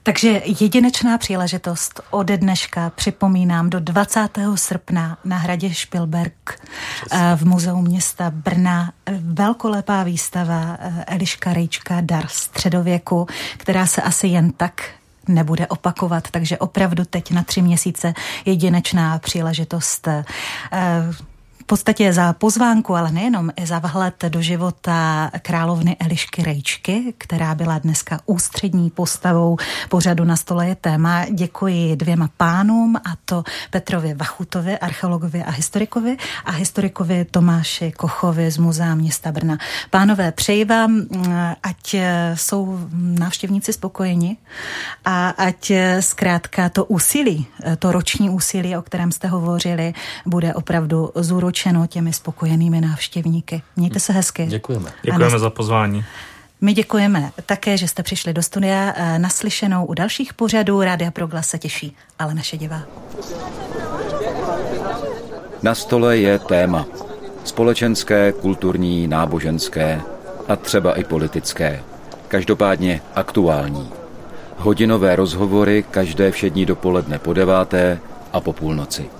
[0.08, 4.28] Takže jedinečná příležitost ode dneška připomínám do 20.
[4.54, 6.60] srpna na hradě Špilberg
[7.04, 7.36] Přesně.
[7.36, 14.52] v muzeu města Brna velkolepá výstava eh, Eliška Rejčka Dar středověku, která se asi jen
[14.52, 14.90] tak
[15.28, 20.24] nebude opakovat, takže opravdu teď na tři měsíce jedinečná příležitost eh,
[21.68, 27.78] podstatě za pozvánku, ale nejenom i za vhled do života královny Elišky Rejčky, která byla
[27.78, 29.56] dneska ústřední postavou
[29.88, 31.26] pořadu na stole je téma.
[31.30, 38.58] Děkuji dvěma pánům, a to Petrovi Vachutovi, archeologovi a historikovi a historikovi Tomáši Kochovi z
[38.58, 39.58] Muzea města Brna.
[39.90, 41.02] Pánové, přeji vám,
[41.62, 41.94] ať
[42.34, 44.36] jsou návštěvníci spokojeni
[45.04, 47.46] a ať zkrátka to úsilí,
[47.78, 49.94] to roční úsilí, o kterém jste hovořili,
[50.26, 53.62] bude opravdu zúročné vyloučeno těmi spokojenými návštěvníky.
[53.76, 54.46] Mějte se hezky.
[54.46, 54.92] Děkujeme.
[55.02, 56.04] Děkujeme za pozvání.
[56.60, 58.92] My děkujeme také, že jste přišli do studia.
[58.96, 62.82] Eh, naslyšenou u dalších pořadů Rádia Proglas se těší, ale naše divá.
[65.62, 66.86] Na stole je téma.
[67.44, 70.00] Společenské, kulturní, náboženské
[70.48, 71.82] a třeba i politické.
[72.28, 73.90] Každopádně aktuální.
[74.56, 77.98] Hodinové rozhovory každé všední dopoledne po deváté
[78.32, 79.17] a po půlnoci.